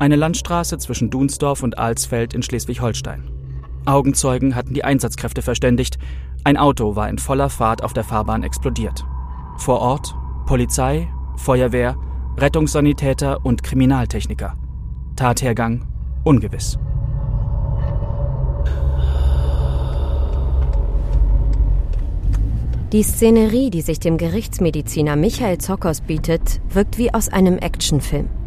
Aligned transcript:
eine 0.00 0.16
Landstraße 0.16 0.78
zwischen 0.78 1.10
Dunsdorf 1.10 1.62
und 1.62 1.78
Alsfeld 1.78 2.32
in 2.32 2.42
Schleswig-Holstein. 2.42 3.30
Augenzeugen 3.84 4.56
hatten 4.56 4.74
die 4.74 4.82
Einsatzkräfte 4.82 5.42
verständigt. 5.42 5.98
Ein 6.42 6.56
Auto 6.56 6.96
war 6.96 7.08
in 7.08 7.18
voller 7.18 7.50
Fahrt 7.50 7.84
auf 7.84 7.92
der 7.92 8.04
Fahrbahn 8.04 8.42
explodiert. 8.42 9.04
Vor 9.58 9.80
Ort 9.80 10.14
Polizei, 10.46 11.08
Feuerwehr, 11.36 11.96
Rettungssanitäter 12.38 13.44
und 13.44 13.62
Kriminaltechniker. 13.62 14.54
Tathergang 15.16 15.86
ungewiss. 16.24 16.78
Die 22.92 23.02
Szenerie, 23.02 23.70
die 23.70 23.82
sich 23.82 24.00
dem 24.00 24.16
Gerichtsmediziner 24.16 25.14
Michael 25.14 25.58
Zockers 25.58 26.00
bietet, 26.00 26.60
wirkt 26.70 26.98
wie 26.98 27.14
aus 27.14 27.28
einem 27.28 27.58
Actionfilm. 27.58 28.39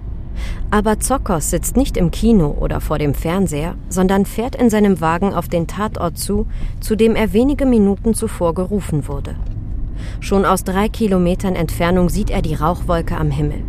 Aber 0.72 1.00
Zokos 1.00 1.50
sitzt 1.50 1.78
nicht 1.78 1.98
im 1.98 2.12
Kino 2.12 2.56
oder 2.60 2.82
vor 2.82 2.98
dem 2.98 3.14
Fernseher, 3.14 3.76
sondern 3.90 4.26
fährt 4.26 4.56
in 4.56 4.70
seinem 4.70 5.02
Wagen 5.02 5.34
auf 5.34 5.48
den 5.48 5.68
Tatort 5.68 6.18
zu, 6.18 6.48
zu 6.80 6.96
dem 6.96 7.16
er 7.16 7.34
wenige 7.34 7.66
Minuten 7.66 8.14
zuvor 8.14 8.54
gerufen 8.54 9.08
wurde. 9.08 9.36
Schon 10.20 10.46
aus 10.46 10.64
drei 10.64 10.90
Kilometern 10.90 11.56
Entfernung 11.56 12.10
sieht 12.10 12.30
er 12.30 12.42
die 12.42 12.56
Rauchwolke 12.56 13.18
am 13.18 13.32
Himmel. 13.32 13.64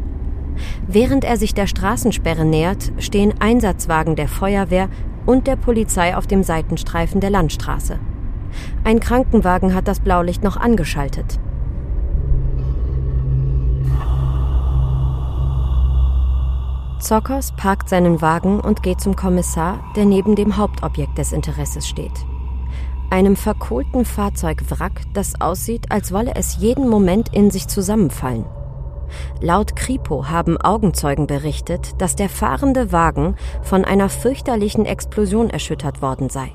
Während 0.86 1.24
er 1.24 1.36
sich 1.36 1.54
der 1.54 1.66
Straßensperre 1.66 2.44
nähert, 2.44 2.92
stehen 2.98 3.34
Einsatzwagen 3.40 4.16
der 4.16 4.28
Feuerwehr 4.28 4.88
und 5.26 5.46
der 5.46 5.56
Polizei 5.56 6.16
auf 6.16 6.26
dem 6.26 6.42
Seitenstreifen 6.42 7.20
der 7.20 7.30
Landstraße. 7.30 7.98
Ein 8.84 9.00
Krankenwagen 9.00 9.74
hat 9.74 9.88
das 9.88 10.00
Blaulicht 10.00 10.44
noch 10.44 10.56
angeschaltet. 10.56 11.38
Zockers 17.04 17.52
parkt 17.52 17.90
seinen 17.90 18.22
Wagen 18.22 18.60
und 18.60 18.82
geht 18.82 18.98
zum 18.98 19.14
Kommissar, 19.14 19.84
der 19.94 20.06
neben 20.06 20.36
dem 20.36 20.56
Hauptobjekt 20.56 21.18
des 21.18 21.32
Interesses 21.34 21.86
steht. 21.86 22.24
Einem 23.10 23.36
verkohlten 23.36 24.06
Fahrzeugwrack, 24.06 25.02
das 25.12 25.38
aussieht, 25.38 25.92
als 25.92 26.12
wolle 26.12 26.34
es 26.34 26.56
jeden 26.56 26.88
Moment 26.88 27.28
in 27.34 27.50
sich 27.50 27.68
zusammenfallen. 27.68 28.46
Laut 29.42 29.76
Kripo 29.76 30.30
haben 30.30 30.58
Augenzeugen 30.58 31.26
berichtet, 31.26 32.00
dass 32.00 32.16
der 32.16 32.30
fahrende 32.30 32.90
Wagen 32.90 33.36
von 33.60 33.84
einer 33.84 34.08
fürchterlichen 34.08 34.86
Explosion 34.86 35.50
erschüttert 35.50 36.00
worden 36.00 36.30
sei. 36.30 36.52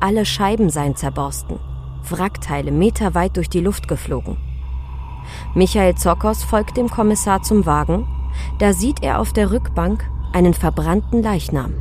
Alle 0.00 0.24
Scheiben 0.24 0.70
seien 0.70 0.96
zerborsten, 0.96 1.60
Wrackteile 2.08 2.72
meterweit 2.72 3.36
durch 3.36 3.50
die 3.50 3.60
Luft 3.60 3.86
geflogen. 3.86 4.38
Michael 5.54 5.94
Zockers 5.94 6.42
folgt 6.42 6.78
dem 6.78 6.88
Kommissar 6.88 7.42
zum 7.42 7.66
Wagen 7.66 8.06
da 8.58 8.72
sieht 8.72 9.02
er 9.02 9.20
auf 9.20 9.32
der 9.32 9.50
Rückbank 9.50 10.08
einen 10.32 10.54
verbrannten 10.54 11.22
Leichnam. 11.22 11.74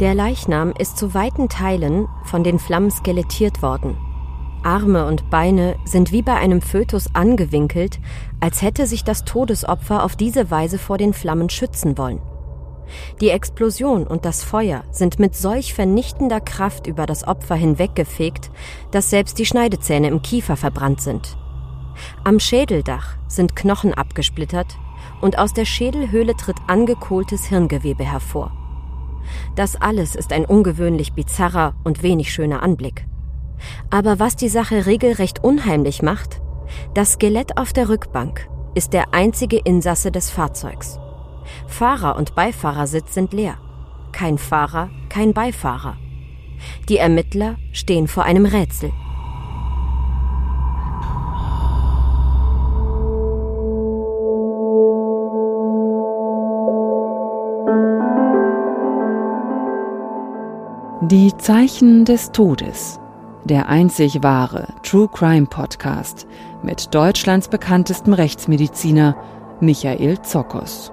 Der 0.00 0.14
Leichnam 0.14 0.72
ist 0.76 0.98
zu 0.98 1.14
weiten 1.14 1.48
Teilen 1.48 2.08
von 2.24 2.42
den 2.42 2.58
Flammen 2.58 2.90
skelettiert 2.90 3.62
worden. 3.62 3.96
Arme 4.64 5.06
und 5.06 5.30
Beine 5.30 5.76
sind 5.84 6.10
wie 6.10 6.22
bei 6.22 6.34
einem 6.34 6.62
Fötus 6.62 7.14
angewinkelt, 7.14 8.00
als 8.40 8.62
hätte 8.62 8.86
sich 8.86 9.04
das 9.04 9.24
Todesopfer 9.24 10.02
auf 10.02 10.16
diese 10.16 10.50
Weise 10.50 10.78
vor 10.78 10.98
den 10.98 11.12
Flammen 11.12 11.48
schützen 11.48 11.96
wollen. 11.96 12.20
Die 13.20 13.30
Explosion 13.30 14.06
und 14.06 14.24
das 14.24 14.42
Feuer 14.42 14.84
sind 14.90 15.18
mit 15.18 15.36
solch 15.36 15.74
vernichtender 15.74 16.40
Kraft 16.40 16.86
über 16.86 17.06
das 17.06 17.26
Opfer 17.26 17.54
hinweggefegt, 17.54 18.50
dass 18.90 19.10
selbst 19.10 19.38
die 19.38 19.46
Schneidezähne 19.46 20.08
im 20.08 20.22
Kiefer 20.22 20.56
verbrannt 20.56 21.00
sind. 21.00 21.36
Am 22.24 22.40
Schädeldach 22.40 23.16
sind 23.28 23.56
Knochen 23.56 23.94
abgesplittert 23.94 24.78
und 25.20 25.38
aus 25.38 25.52
der 25.52 25.64
Schädelhöhle 25.64 26.36
tritt 26.36 26.56
angekohltes 26.66 27.46
Hirngewebe 27.46 28.04
hervor. 28.04 28.52
Das 29.54 29.76
alles 29.76 30.14
ist 30.14 30.32
ein 30.32 30.44
ungewöhnlich 30.44 31.12
bizarrer 31.12 31.74
und 31.84 32.02
wenig 32.02 32.32
schöner 32.32 32.62
Anblick. 32.62 33.06
Aber 33.90 34.18
was 34.18 34.36
die 34.36 34.48
Sache 34.48 34.86
regelrecht 34.86 35.42
unheimlich 35.42 36.02
macht, 36.02 36.40
das 36.94 37.12
Skelett 37.12 37.56
auf 37.56 37.72
der 37.72 37.88
Rückbank 37.88 38.48
ist 38.74 38.92
der 38.92 39.14
einzige 39.14 39.58
Insasse 39.58 40.10
des 40.10 40.30
Fahrzeugs. 40.30 40.98
Fahrer 41.66 42.16
und 42.16 42.34
Beifahrersitz 42.34 43.14
sind 43.14 43.32
leer. 43.32 43.58
Kein 44.12 44.38
Fahrer, 44.38 44.90
kein 45.08 45.32
Beifahrer. 45.32 45.96
Die 46.88 46.98
Ermittler 46.98 47.56
stehen 47.72 48.08
vor 48.08 48.24
einem 48.24 48.46
Rätsel. 48.46 48.92
Die 61.14 61.32
Zeichen 61.36 62.04
des 62.04 62.32
Todes. 62.32 62.98
Der 63.44 63.68
einzig 63.68 64.24
wahre 64.24 64.74
True 64.82 65.06
Crime 65.06 65.46
Podcast 65.46 66.26
mit 66.64 66.92
Deutschlands 66.92 67.46
bekanntestem 67.46 68.14
Rechtsmediziner 68.14 69.16
Michael 69.60 70.20
Zokos. 70.22 70.90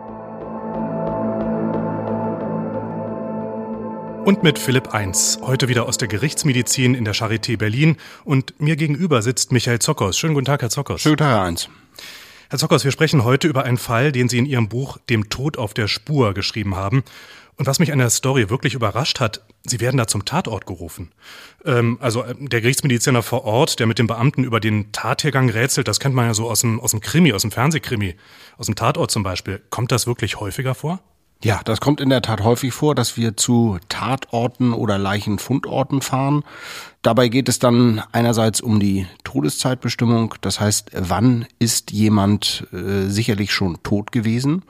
Und 4.23 4.43
mit 4.43 4.59
Philipp 4.59 4.93
1, 4.93 5.39
heute 5.41 5.69
wieder 5.69 5.87
aus 5.87 5.97
der 5.97 6.07
Gerichtsmedizin 6.07 6.93
in 6.93 7.03
der 7.03 7.15
Charité 7.15 7.57
Berlin. 7.57 7.97
Und 8.23 8.53
mir 8.61 8.75
gegenüber 8.75 9.23
sitzt 9.23 9.51
Michael 9.51 9.79
Zokos. 9.79 10.19
Schönen 10.19 10.35
guten 10.35 10.45
Tag, 10.45 10.61
Herr 10.61 10.69
Zokos. 10.69 11.01
Schönen 11.01 11.13
guten 11.13 11.23
Tag, 11.23 11.35
Herr 11.39 11.45
1. 11.45 11.67
Herr 12.51 12.59
Zokos, 12.59 12.84
wir 12.84 12.91
sprechen 12.91 13.23
heute 13.23 13.47
über 13.47 13.63
einen 13.63 13.78
Fall, 13.78 14.12
den 14.12 14.28
Sie 14.28 14.38
in 14.38 14.45
Ihrem 14.45 14.67
Buch 14.67 14.97
Dem 15.09 15.29
Tod 15.29 15.57
auf 15.57 15.73
der 15.73 15.88
Spur 15.88 16.34
geschrieben 16.34 16.75
haben. 16.75 17.01
Und 17.56 17.66
was 17.66 17.79
mich 17.79 17.94
an 17.94 18.00
der 18.00 18.09
Story 18.09 18.50
wirklich 18.50 18.73
überrascht 18.73 19.22
hat, 19.22 19.45
sie 19.63 19.79
werden 19.79 19.95
da 19.95 20.06
zum 20.06 20.25
Tatort 20.25 20.66
gerufen. 20.66 21.13
Ähm, 21.63 21.97
also 22.01 22.23
äh, 22.23 22.35
der 22.38 22.59
Gerichtsmediziner 22.59 23.23
vor 23.23 23.45
Ort, 23.45 23.79
der 23.79 23.88
mit 23.88 24.00
dem 24.00 24.07
Beamten 24.07 24.44
über 24.44 24.59
den 24.59 24.91
Tathergang 24.91 25.50
rätselt, 25.50 25.88
das 25.88 26.01
kennt 26.01 26.13
man 26.13 26.25
ja 26.25 26.34
so 26.34 26.50
aus 26.50 26.59
dem, 26.59 26.81
aus 26.81 26.91
dem 26.91 27.00
Krimi, 27.00 27.31
aus 27.31 27.44
dem 27.44 27.51
Fernsehkrimi, 27.51 28.17
aus 28.57 28.66
dem 28.66 28.75
Tatort 28.75 29.12
zum 29.12 29.23
Beispiel. 29.23 29.62
Kommt 29.69 29.94
das 29.94 30.06
wirklich 30.06 30.41
häufiger 30.41 30.75
vor? 30.75 31.00
Ja, 31.44 31.62
das 31.66 31.81
kommt 31.81 32.02
in 32.02 32.09
der 32.09 32.22
Tat 32.22 32.44
häufig 32.44 32.72
vor, 32.72 32.94
dass 32.94 33.18
wir 33.18 33.35
zu 33.35 33.79
Tatorten 33.90 34.74
oder 34.74 35.00
Leichenfundorten 35.00 36.01
fahren. 36.01 36.44
Dabei 37.01 37.30
geht 37.30 37.50
es 37.50 37.57
dann 37.57 38.04
einerseits 38.12 38.62
um 38.62 38.80
die 38.80 39.07
Todeszeitbestimmung, 39.24 40.36
das 40.42 40.60
heißt, 40.60 40.92
wann 40.94 41.48
ist 41.57 41.92
jemand 41.92 42.68
äh, 42.71 43.07
sicherlich 43.07 43.54
schon 43.54 43.81
tot 43.81 44.12
gewesen? 44.12 44.63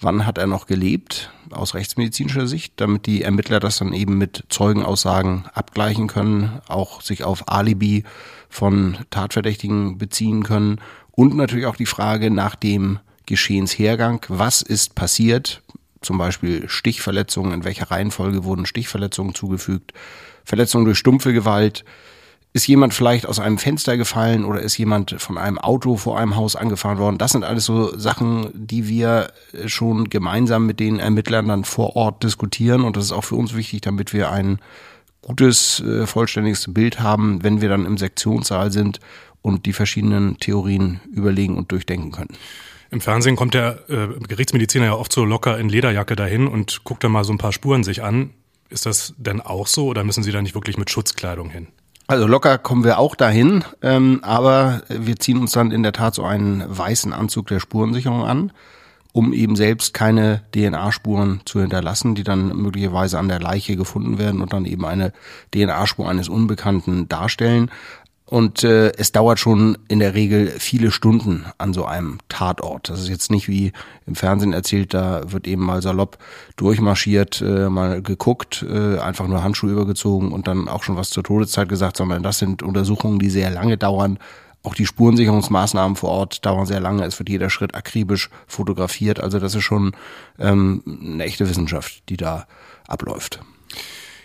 wann 0.00 0.26
hat 0.26 0.38
er 0.38 0.46
noch 0.46 0.66
gelebt, 0.66 1.30
aus 1.50 1.74
rechtsmedizinischer 1.74 2.46
Sicht, 2.46 2.74
damit 2.76 3.06
die 3.06 3.22
Ermittler 3.22 3.60
das 3.60 3.78
dann 3.78 3.92
eben 3.92 4.18
mit 4.18 4.44
Zeugenaussagen 4.48 5.44
abgleichen 5.52 6.06
können, 6.06 6.60
auch 6.68 7.02
sich 7.02 7.24
auf 7.24 7.48
Alibi 7.48 8.04
von 8.48 8.98
Tatverdächtigen 9.10 9.98
beziehen 9.98 10.42
können 10.42 10.80
und 11.12 11.36
natürlich 11.36 11.66
auch 11.66 11.76
die 11.76 11.86
Frage 11.86 12.30
nach 12.30 12.54
dem 12.54 12.98
Geschehenshergang, 13.26 14.24
was 14.28 14.62
ist 14.62 14.94
passiert, 14.94 15.62
zum 16.02 16.18
Beispiel 16.18 16.68
Stichverletzungen, 16.68 17.52
in 17.52 17.64
welcher 17.64 17.90
Reihenfolge 17.90 18.44
wurden 18.44 18.66
Stichverletzungen 18.66 19.34
zugefügt, 19.34 19.92
Verletzungen 20.44 20.84
durch 20.84 20.98
stumpfe 20.98 21.32
Gewalt, 21.32 21.84
ist 22.52 22.66
jemand 22.66 22.94
vielleicht 22.94 23.26
aus 23.26 23.38
einem 23.38 23.58
Fenster 23.58 23.96
gefallen 23.96 24.44
oder 24.44 24.60
ist 24.60 24.76
jemand 24.76 25.14
von 25.18 25.38
einem 25.38 25.58
Auto 25.58 25.96
vor 25.96 26.18
einem 26.18 26.34
Haus 26.34 26.56
angefahren 26.56 26.98
worden? 26.98 27.18
Das 27.18 27.32
sind 27.32 27.44
alles 27.44 27.64
so 27.64 27.96
Sachen, 27.96 28.50
die 28.52 28.88
wir 28.88 29.32
schon 29.66 30.10
gemeinsam 30.10 30.66
mit 30.66 30.80
den 30.80 30.98
Ermittlern 30.98 31.46
dann 31.46 31.64
vor 31.64 31.94
Ort 31.94 32.24
diskutieren 32.24 32.82
und 32.82 32.96
das 32.96 33.04
ist 33.04 33.12
auch 33.12 33.24
für 33.24 33.36
uns 33.36 33.54
wichtig, 33.54 33.82
damit 33.82 34.12
wir 34.12 34.32
ein 34.32 34.58
gutes, 35.22 35.80
äh, 35.80 36.06
vollständiges 36.06 36.72
Bild 36.72 36.98
haben, 36.98 37.44
wenn 37.44 37.60
wir 37.60 37.68
dann 37.68 37.86
im 37.86 37.98
Sektionssaal 37.98 38.72
sind 38.72 38.98
und 39.42 39.66
die 39.66 39.72
verschiedenen 39.72 40.38
Theorien 40.38 41.00
überlegen 41.12 41.56
und 41.56 41.70
durchdenken 41.70 42.10
können. 42.10 42.36
Im 42.90 43.00
Fernsehen 43.00 43.36
kommt 43.36 43.54
der 43.54 43.88
äh, 43.88 44.08
Gerichtsmediziner 44.26 44.86
ja 44.86 44.94
oft 44.94 45.12
so 45.12 45.24
locker 45.24 45.58
in 45.58 45.68
Lederjacke 45.68 46.16
dahin 46.16 46.48
und 46.48 46.82
guckt 46.84 47.04
dann 47.04 47.12
mal 47.12 47.24
so 47.24 47.32
ein 47.32 47.38
paar 47.38 47.52
Spuren 47.52 47.84
sich 47.84 48.02
an. 48.02 48.30
Ist 48.68 48.86
das 48.86 49.14
denn 49.16 49.40
auch 49.40 49.66
so 49.66 49.86
oder 49.86 50.04
müssen 50.04 50.22
Sie 50.22 50.32
da 50.32 50.42
nicht 50.42 50.54
wirklich 50.54 50.76
mit 50.76 50.90
Schutzkleidung 50.90 51.50
hin? 51.50 51.68
Also 52.10 52.26
locker 52.26 52.58
kommen 52.58 52.82
wir 52.82 52.98
auch 52.98 53.14
dahin, 53.14 53.64
ähm, 53.82 54.18
aber 54.22 54.82
wir 54.88 55.16
ziehen 55.16 55.38
uns 55.38 55.52
dann 55.52 55.70
in 55.70 55.84
der 55.84 55.92
Tat 55.92 56.16
so 56.16 56.24
einen 56.24 56.64
weißen 56.66 57.12
Anzug 57.12 57.46
der 57.46 57.60
Spurensicherung 57.60 58.24
an, 58.24 58.52
um 59.12 59.32
eben 59.32 59.54
selbst 59.54 59.94
keine 59.94 60.42
DNA-Spuren 60.52 61.42
zu 61.44 61.60
hinterlassen, 61.60 62.16
die 62.16 62.24
dann 62.24 62.48
möglicherweise 62.56 63.16
an 63.16 63.28
der 63.28 63.38
Leiche 63.38 63.76
gefunden 63.76 64.18
werden 64.18 64.42
und 64.42 64.52
dann 64.52 64.64
eben 64.64 64.84
eine 64.84 65.12
DNA-Spur 65.54 66.08
eines 66.08 66.28
Unbekannten 66.28 67.08
darstellen. 67.08 67.70
Und 68.30 68.62
äh, 68.62 68.92
es 68.92 69.10
dauert 69.10 69.40
schon 69.40 69.76
in 69.88 69.98
der 69.98 70.14
Regel 70.14 70.52
viele 70.56 70.92
Stunden 70.92 71.46
an 71.58 71.74
so 71.74 71.84
einem 71.84 72.18
Tatort. 72.28 72.88
Das 72.88 73.00
ist 73.00 73.08
jetzt 73.08 73.28
nicht 73.32 73.48
wie 73.48 73.72
im 74.06 74.14
Fernsehen 74.14 74.52
erzählt, 74.52 74.94
da 74.94 75.32
wird 75.32 75.48
eben 75.48 75.64
mal 75.64 75.82
salopp 75.82 76.16
durchmarschiert, 76.54 77.42
äh, 77.42 77.68
mal 77.68 78.02
geguckt, 78.02 78.64
äh, 78.70 78.98
einfach 78.98 79.26
nur 79.26 79.42
Handschuhe 79.42 79.72
übergezogen 79.72 80.30
und 80.30 80.46
dann 80.46 80.68
auch 80.68 80.84
schon 80.84 80.96
was 80.96 81.10
zur 81.10 81.24
Todeszeit 81.24 81.68
gesagt, 81.68 81.96
sondern 81.96 82.22
das 82.22 82.38
sind 82.38 82.62
Untersuchungen, 82.62 83.18
die 83.18 83.30
sehr 83.30 83.50
lange 83.50 83.76
dauern. 83.76 84.20
Auch 84.62 84.76
die 84.76 84.86
Spurensicherungsmaßnahmen 84.86 85.96
vor 85.96 86.10
Ort 86.10 86.46
dauern 86.46 86.66
sehr 86.66 86.80
lange. 86.80 87.04
Es 87.04 87.18
wird 87.18 87.28
jeder 87.28 87.50
Schritt 87.50 87.74
akribisch 87.74 88.30
fotografiert. 88.46 89.18
Also 89.18 89.40
das 89.40 89.56
ist 89.56 89.64
schon 89.64 89.96
ähm, 90.38 90.84
eine 90.86 91.24
echte 91.24 91.48
Wissenschaft, 91.48 92.08
die 92.08 92.16
da 92.16 92.46
abläuft. 92.86 93.40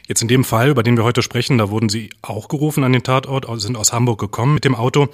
Jetzt 0.07 0.21
in 0.21 0.27
dem 0.27 0.43
Fall, 0.43 0.69
über 0.69 0.83
den 0.83 0.97
wir 0.97 1.03
heute 1.03 1.23
sprechen, 1.23 1.57
da 1.57 1.69
wurden 1.69 1.89
Sie 1.89 2.11
auch 2.21 2.47
gerufen 2.47 2.83
an 2.83 2.93
den 2.93 3.03
Tatort, 3.03 3.47
sind 3.59 3.75
aus 3.75 3.91
Hamburg 3.91 4.19
gekommen 4.19 4.53
mit 4.53 4.63
dem 4.63 4.75
Auto. 4.75 5.07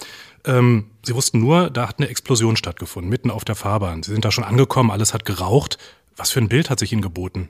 Ähm, 0.46 0.86
Sie 1.04 1.16
wussten 1.16 1.40
nur, 1.40 1.70
da 1.70 1.88
hat 1.88 2.00
eine 2.00 2.10
Explosion 2.10 2.58
stattgefunden, 2.58 3.10
mitten 3.10 3.32
auf 3.32 3.46
der 3.46 3.56
Fahrbahn. 3.56 4.04
Sie 4.04 4.12
sind 4.12 4.26
da 4.26 4.32
schon 4.32 4.44
angekommen, 4.44 4.92
alles 4.92 5.14
hat 5.14 5.24
geraucht. 5.26 5.78
Was 6.18 6.32
für 6.32 6.42
ein 6.42 6.50
Bild 6.50 6.70
hat 6.70 6.80
sich 6.80 6.92
Ihnen 6.92 7.02
geboten? 7.02 7.50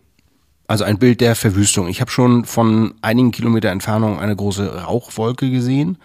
Also 0.67 0.83
ein 0.83 0.99
Bild 0.99 1.19
der 1.19 1.35
Verwüstung. 1.35 1.87
Ich 1.87 1.99
habe 1.99 2.11
schon 2.11 2.45
von 2.45 2.93
einigen 3.01 3.31
Kilometer 3.31 3.69
Entfernung 3.69 4.19
eine 4.19 4.35
große 4.35 4.83
Rauchwolke 4.83 5.49
gesehen. 5.49 5.97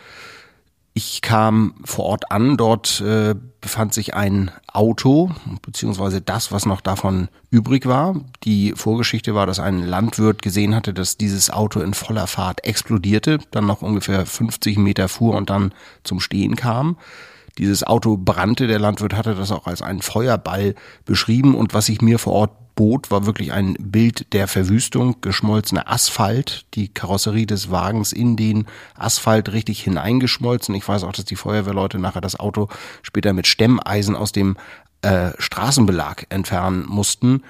Ich 0.98 1.20
kam 1.20 1.74
vor 1.84 2.06
Ort 2.06 2.32
an, 2.32 2.56
dort 2.56 3.02
äh, 3.02 3.34
befand 3.60 3.92
sich 3.92 4.14
ein 4.14 4.50
Auto, 4.72 5.30
beziehungsweise 5.60 6.22
das, 6.22 6.52
was 6.52 6.64
noch 6.64 6.80
davon 6.80 7.28
übrig 7.50 7.84
war. 7.84 8.18
Die 8.44 8.72
Vorgeschichte 8.74 9.34
war, 9.34 9.44
dass 9.44 9.60
ein 9.60 9.82
Landwirt 9.82 10.40
gesehen 10.40 10.74
hatte, 10.74 10.94
dass 10.94 11.18
dieses 11.18 11.50
Auto 11.50 11.80
in 11.80 11.92
voller 11.92 12.26
Fahrt 12.26 12.64
explodierte, 12.64 13.40
dann 13.50 13.66
noch 13.66 13.82
ungefähr 13.82 14.24
50 14.24 14.78
Meter 14.78 15.10
fuhr 15.10 15.34
und 15.34 15.50
dann 15.50 15.74
zum 16.02 16.18
Stehen 16.18 16.56
kam. 16.56 16.96
Dieses 17.58 17.84
Auto 17.84 18.16
brannte, 18.16 18.66
der 18.66 18.78
Landwirt 18.78 19.12
hatte 19.12 19.34
das 19.34 19.52
auch 19.52 19.66
als 19.66 19.82
einen 19.82 20.00
Feuerball 20.00 20.74
beschrieben 21.04 21.54
und 21.54 21.74
was 21.74 21.90
ich 21.90 22.00
mir 22.00 22.18
vor 22.18 22.32
Ort 22.32 22.52
bot, 22.76 23.10
war 23.10 23.26
wirklich 23.26 23.52
ein 23.52 23.74
Bild 23.80 24.32
der 24.32 24.46
Verwüstung, 24.46 25.16
geschmolzener 25.20 25.90
Asphalt, 25.90 26.66
die 26.74 26.88
Karosserie 26.88 27.46
des 27.46 27.70
Wagens 27.70 28.12
in 28.12 28.36
den 28.36 28.66
Asphalt 28.94 29.52
richtig 29.52 29.82
hineingeschmolzen. 29.82 30.74
Ich 30.76 30.86
weiß 30.86 31.02
auch, 31.02 31.12
dass 31.12 31.24
die 31.24 31.36
Feuerwehrleute 31.36 31.98
nachher 31.98 32.20
das 32.20 32.38
Auto 32.38 32.68
später 33.02 33.32
mit 33.32 33.48
Stemmeisen 33.48 34.14
aus 34.14 34.30
dem 34.30 34.56
äh, 35.02 35.30
Straßenbelag 35.38 36.26
entfernen 36.28 36.84
mussten 36.86 37.42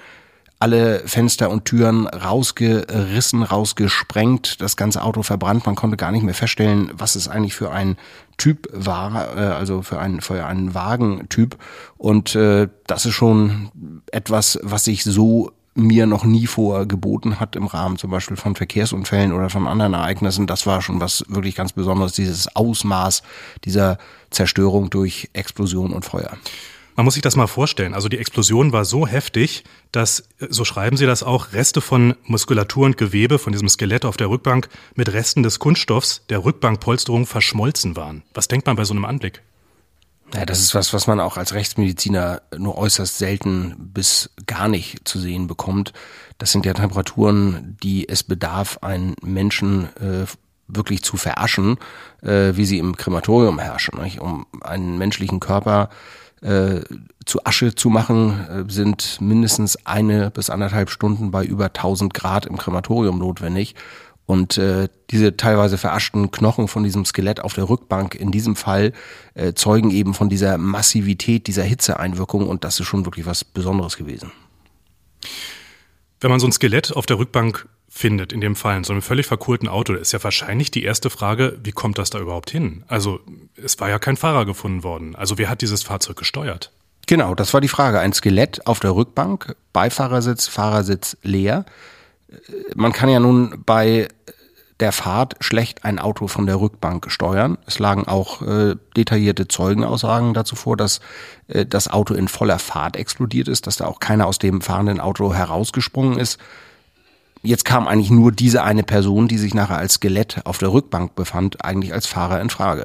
alle 0.59 0.99
Fenster 1.07 1.49
und 1.49 1.65
Türen 1.65 2.07
rausgerissen, 2.07 3.43
rausgesprengt, 3.43 4.59
das 4.61 4.75
ganze 4.75 5.03
Auto 5.03 5.21
verbrannt. 5.21 5.65
Man 5.65 5.75
konnte 5.75 5.97
gar 5.97 6.11
nicht 6.11 6.23
mehr 6.23 6.33
feststellen, 6.33 6.91
was 6.93 7.15
es 7.15 7.27
eigentlich 7.27 7.53
für 7.53 7.71
ein 7.71 7.97
Typ 8.37 8.67
war, 8.71 9.37
äh, 9.37 9.39
also 9.39 9.83
für 9.83 9.99
einen, 9.99 10.21
für 10.21 10.45
einen 10.45 10.73
Wagentyp. 10.73 11.57
Und 11.97 12.35
äh, 12.35 12.67
das 12.87 13.05
ist 13.05 13.13
schon 13.13 14.01
etwas, 14.11 14.59
was 14.63 14.85
sich 14.85 15.03
so 15.03 15.51
mir 15.75 16.07
noch 16.07 16.23
nie 16.23 16.47
vorher 16.47 16.87
geboten 16.87 17.39
hat 17.39 17.55
im 17.55 17.67
Rahmen 17.67 17.97
zum 17.97 18.09
Beispiel 18.09 18.35
von 18.35 18.55
Verkehrsunfällen 18.55 19.31
oder 19.31 19.51
von 19.51 19.67
anderen 19.67 19.93
Ereignissen. 19.93 20.47
Das 20.47 20.65
war 20.65 20.81
schon 20.81 20.99
was 20.99 21.23
wirklich 21.27 21.53
ganz 21.53 21.71
Besonderes, 21.71 22.13
dieses 22.13 22.55
Ausmaß 22.55 23.21
dieser 23.63 23.99
Zerstörung 24.31 24.89
durch 24.89 25.29
Explosion 25.33 25.93
und 25.93 26.03
Feuer. 26.03 26.35
Man 26.97 27.03
muss 27.03 27.13
sich 27.13 27.21
das 27.21 27.35
mal 27.35 27.45
vorstellen. 27.45 27.93
Also 27.93 28.09
die 28.09 28.17
Explosion 28.17 28.71
war 28.71 28.83
so 28.83 29.05
heftig, 29.05 29.63
dass, 29.91 30.23
so 30.39 30.65
schreiben 30.65 30.97
Sie 30.97 31.05
das 31.05 31.21
auch, 31.21 31.53
Reste 31.53 31.79
von 31.79 32.15
Muskulatur 32.23 32.87
und 32.87 32.97
Gewebe 32.97 33.37
von 33.37 33.53
diesem 33.53 33.69
Skelett 33.69 34.03
auf 34.03 34.17
der 34.17 34.31
Rückbank 34.31 34.67
mit 34.95 35.13
Resten 35.13 35.43
des 35.43 35.59
Kunststoffs 35.59 36.23
der 36.29 36.43
Rückbankpolsterung 36.43 37.27
verschmolzen 37.27 37.95
waren. 37.95 38.23
Was 38.33 38.47
denkt 38.47 38.65
man 38.65 38.77
bei 38.77 38.83
so 38.83 38.95
einem 38.95 39.05
Anblick? 39.05 39.43
Ja, 40.33 40.47
das 40.47 40.59
ist 40.59 40.73
was, 40.73 40.91
was 40.91 41.05
man 41.05 41.19
auch 41.19 41.37
als 41.37 41.53
Rechtsmediziner 41.53 42.41
nur 42.57 42.75
äußerst 42.79 43.19
selten 43.19 43.75
bis 43.77 44.31
gar 44.47 44.67
nicht 44.67 45.07
zu 45.07 45.19
sehen 45.19 45.45
bekommt. 45.45 45.93
Das 46.39 46.51
sind 46.51 46.65
ja 46.65 46.73
Temperaturen, 46.73 47.77
die 47.83 48.09
es 48.09 48.23
bedarf, 48.23 48.79
einen 48.81 49.15
Menschen 49.21 49.95
äh, 49.97 50.25
wirklich 50.67 51.03
zu 51.03 51.15
veraschen, 51.15 51.77
äh, 52.23 52.53
wie 52.55 52.65
sie 52.65 52.79
im 52.79 52.97
Krematorium 52.97 53.59
herrschen. 53.59 54.01
Nicht? 54.01 54.19
Um 54.19 54.47
einen 54.61 54.97
menschlichen 54.97 55.39
Körper 55.39 55.91
äh, 55.91 56.26
zu 57.25 57.43
Asche 57.45 57.75
zu 57.75 57.89
machen, 57.89 58.47
äh, 58.47 58.71
sind 58.71 59.19
mindestens 59.21 59.85
eine 59.85 60.31
bis 60.31 60.49
anderthalb 60.49 60.89
Stunden 60.89 61.31
bei 61.31 61.43
über 61.43 61.65
1000 61.65 62.13
Grad 62.13 62.45
im 62.45 62.57
Krematorium 62.57 63.19
notwendig. 63.19 63.75
Und 64.25 64.57
äh, 64.57 64.89
diese 65.09 65.37
teilweise 65.37 65.77
veraschten 65.77 66.31
Knochen 66.31 66.67
von 66.67 66.83
diesem 66.83 67.05
Skelett 67.05 67.39
auf 67.39 67.53
der 67.53 67.69
Rückbank 67.69 68.13
in 68.13 68.29
diesem 68.29 68.57
Fall 68.57 68.91
äh, 69.35 69.53
zeugen 69.53 69.89
eben 69.89 70.13
von 70.13 70.27
dieser 70.27 70.57
Massivität, 70.57 71.47
dieser 71.47 71.63
Hitzeeinwirkung 71.63 72.47
und 72.47 72.65
das 72.65 72.79
ist 72.79 72.87
schon 72.87 73.05
wirklich 73.05 73.25
was 73.25 73.45
Besonderes 73.45 73.95
gewesen. 73.95 74.33
Wenn 76.19 76.29
man 76.29 76.41
so 76.41 76.47
ein 76.47 76.51
Skelett 76.51 76.91
auf 76.91 77.05
der 77.05 77.19
Rückbank 77.19 77.69
findet, 77.97 78.31
in 78.31 78.41
dem 78.41 78.55
Fall, 78.55 78.77
in 78.77 78.83
so 78.83 78.93
einem 78.93 79.01
völlig 79.01 79.25
verkohlten 79.25 79.67
Auto, 79.67 79.93
ist 79.93 80.13
ja 80.13 80.23
wahrscheinlich 80.23 80.71
die 80.71 80.83
erste 80.83 81.09
Frage, 81.09 81.57
wie 81.63 81.71
kommt 81.71 81.97
das 81.97 82.09
da 82.09 82.19
überhaupt 82.19 82.49
hin? 82.49 82.83
Also, 82.87 83.19
es 83.61 83.79
war 83.79 83.89
ja 83.89 83.99
kein 83.99 84.17
Fahrer 84.17 84.45
gefunden 84.45 84.83
worden. 84.83 85.15
Also, 85.15 85.37
wer 85.37 85.49
hat 85.49 85.61
dieses 85.61 85.83
Fahrzeug 85.83 86.17
gesteuert? 86.17 86.71
Genau, 87.07 87.35
das 87.35 87.53
war 87.53 87.61
die 87.61 87.67
Frage. 87.67 87.99
Ein 87.99 88.13
Skelett 88.13 88.67
auf 88.67 88.79
der 88.79 88.95
Rückbank, 88.95 89.55
Beifahrersitz, 89.73 90.47
Fahrersitz 90.47 91.17
leer. 91.23 91.65
Man 92.75 92.91
kann 92.91 93.09
ja 93.09 93.19
nun 93.19 93.63
bei 93.65 94.09
der 94.79 94.91
Fahrt 94.91 95.35
schlecht 95.39 95.85
ein 95.85 95.97
Auto 95.97 96.27
von 96.27 96.45
der 96.45 96.59
Rückbank 96.59 97.09
steuern. 97.09 97.57
Es 97.65 97.79
lagen 97.79 98.07
auch 98.07 98.41
äh, 98.43 98.75
detaillierte 98.95 99.47
Zeugenaussagen 99.47 100.33
dazu 100.33 100.55
vor, 100.55 100.77
dass 100.77 100.99
äh, 101.47 101.65
das 101.65 101.87
Auto 101.87 102.13
in 102.13 102.27
voller 102.27 102.59
Fahrt 102.59 102.95
explodiert 102.95 103.47
ist, 103.47 103.65
dass 103.65 103.77
da 103.77 103.87
auch 103.87 103.99
keiner 103.99 104.27
aus 104.27 104.37
dem 104.37 104.61
fahrenden 104.61 104.99
Auto 104.99 105.33
herausgesprungen 105.33 106.19
ist. 106.19 106.37
Jetzt 107.47 107.63
kam 107.63 107.87
eigentlich 107.87 108.11
nur 108.11 108.33
diese 108.33 108.61
eine 108.63 108.83
Person, 108.83 109.29
die 109.29 109.37
sich 109.37 109.53
nachher 109.53 109.77
als 109.77 109.93
Skelett 109.93 110.41
auf 110.45 110.57
der 110.57 110.73
Rückbank 110.73 111.15
befand, 111.15 111.63
eigentlich 111.63 111.93
als 111.93 112.05
Fahrer 112.05 112.41
in 112.41 112.49
Frage. 112.49 112.83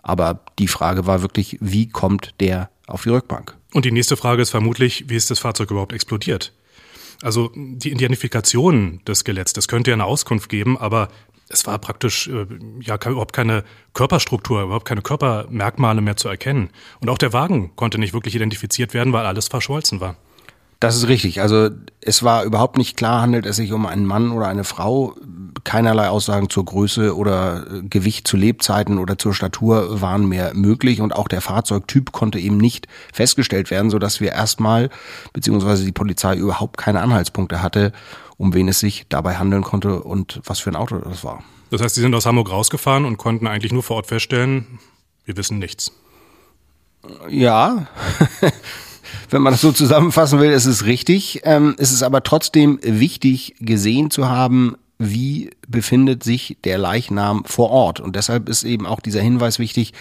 Aber 0.00 0.40
die 0.58 0.68
Frage 0.68 1.06
war 1.06 1.20
wirklich, 1.20 1.58
wie 1.60 1.90
kommt 1.90 2.32
der 2.40 2.70
auf 2.86 3.02
die 3.02 3.10
Rückbank? 3.10 3.54
Und 3.74 3.84
die 3.84 3.92
nächste 3.92 4.16
Frage 4.16 4.40
ist 4.40 4.48
vermutlich, 4.48 5.10
wie 5.10 5.16
ist 5.16 5.30
das 5.30 5.38
Fahrzeug 5.38 5.70
überhaupt 5.70 5.92
explodiert? 5.92 6.54
Also 7.22 7.50
die 7.54 7.92
Identifikation 7.92 9.02
des 9.06 9.18
Skeletts, 9.18 9.52
das 9.52 9.68
könnte 9.68 9.90
ja 9.90 9.96
eine 9.96 10.06
Auskunft 10.06 10.48
geben, 10.48 10.78
aber 10.78 11.08
es 11.50 11.66
war 11.66 11.78
praktisch 11.78 12.26
äh, 12.28 12.46
ja 12.80 12.96
überhaupt 12.96 13.34
keine 13.34 13.64
Körperstruktur, 13.92 14.62
überhaupt 14.62 14.88
keine 14.88 15.02
Körpermerkmale 15.02 16.00
mehr 16.00 16.16
zu 16.16 16.28
erkennen. 16.28 16.70
Und 17.00 17.10
auch 17.10 17.18
der 17.18 17.34
Wagen 17.34 17.76
konnte 17.76 17.98
nicht 17.98 18.14
wirklich 18.14 18.34
identifiziert 18.34 18.94
werden, 18.94 19.12
weil 19.12 19.26
alles 19.26 19.48
verschmolzen 19.48 20.00
war. 20.00 20.16
Das 20.84 20.96
ist 20.96 21.08
richtig. 21.08 21.40
Also 21.40 21.70
es 22.02 22.22
war 22.22 22.44
überhaupt 22.44 22.76
nicht 22.76 22.96
klar, 22.96 23.22
handelt 23.22 23.46
es 23.46 23.56
sich 23.56 23.72
um 23.72 23.86
einen 23.86 24.04
Mann 24.04 24.32
oder 24.32 24.48
eine 24.48 24.64
Frau. 24.64 25.14
Keinerlei 25.64 26.10
Aussagen 26.10 26.50
zur 26.50 26.66
Größe 26.66 27.16
oder 27.16 27.64
Gewicht 27.88 28.28
zu 28.28 28.36
Lebzeiten 28.36 28.98
oder 28.98 29.16
zur 29.16 29.32
Statur 29.32 30.02
waren 30.02 30.28
mehr 30.28 30.52
möglich 30.52 31.00
und 31.00 31.14
auch 31.14 31.26
der 31.26 31.40
Fahrzeugtyp 31.40 32.12
konnte 32.12 32.38
eben 32.38 32.58
nicht 32.58 32.86
festgestellt 33.14 33.70
werden, 33.70 33.88
sodass 33.88 34.20
wir 34.20 34.32
erstmal, 34.32 34.90
beziehungsweise 35.32 35.86
die 35.86 35.92
Polizei 35.92 36.36
überhaupt 36.36 36.76
keine 36.76 37.00
Anhaltspunkte 37.00 37.62
hatte, 37.62 37.92
um 38.36 38.52
wen 38.52 38.68
es 38.68 38.78
sich 38.78 39.06
dabei 39.08 39.36
handeln 39.36 39.62
konnte 39.62 40.02
und 40.02 40.42
was 40.44 40.60
für 40.60 40.68
ein 40.68 40.76
Auto 40.76 40.98
das 40.98 41.24
war. 41.24 41.42
Das 41.70 41.80
heißt, 41.80 41.94
Sie 41.94 42.02
sind 42.02 42.14
aus 42.14 42.26
Hamburg 42.26 42.50
rausgefahren 42.50 43.06
und 43.06 43.16
konnten 43.16 43.46
eigentlich 43.46 43.72
nur 43.72 43.82
vor 43.82 43.96
Ort 43.96 44.08
feststellen, 44.08 44.78
wir 45.24 45.38
wissen 45.38 45.58
nichts. 45.58 45.92
Ja, 47.30 47.86
wenn 49.30 49.42
man 49.42 49.52
das 49.52 49.60
so 49.60 49.72
zusammenfassen 49.72 50.40
will, 50.40 50.50
ist 50.50 50.66
es 50.66 50.84
richtig. 50.84 51.40
Ähm, 51.44 51.74
es 51.78 51.92
ist 51.92 52.02
aber 52.02 52.22
trotzdem 52.22 52.78
wichtig 52.82 53.54
gesehen 53.60 54.10
zu 54.10 54.28
haben, 54.28 54.76
wie 54.98 55.50
befindet 55.68 56.22
sich 56.22 56.56
der 56.64 56.78
Leichnam 56.78 57.44
vor 57.44 57.70
Ort. 57.70 58.00
Und 58.00 58.16
deshalb 58.16 58.48
ist 58.48 58.64
eben 58.64 58.86
auch 58.86 59.00
dieser 59.00 59.20
Hinweis 59.20 59.58
wichtig, 59.58 59.92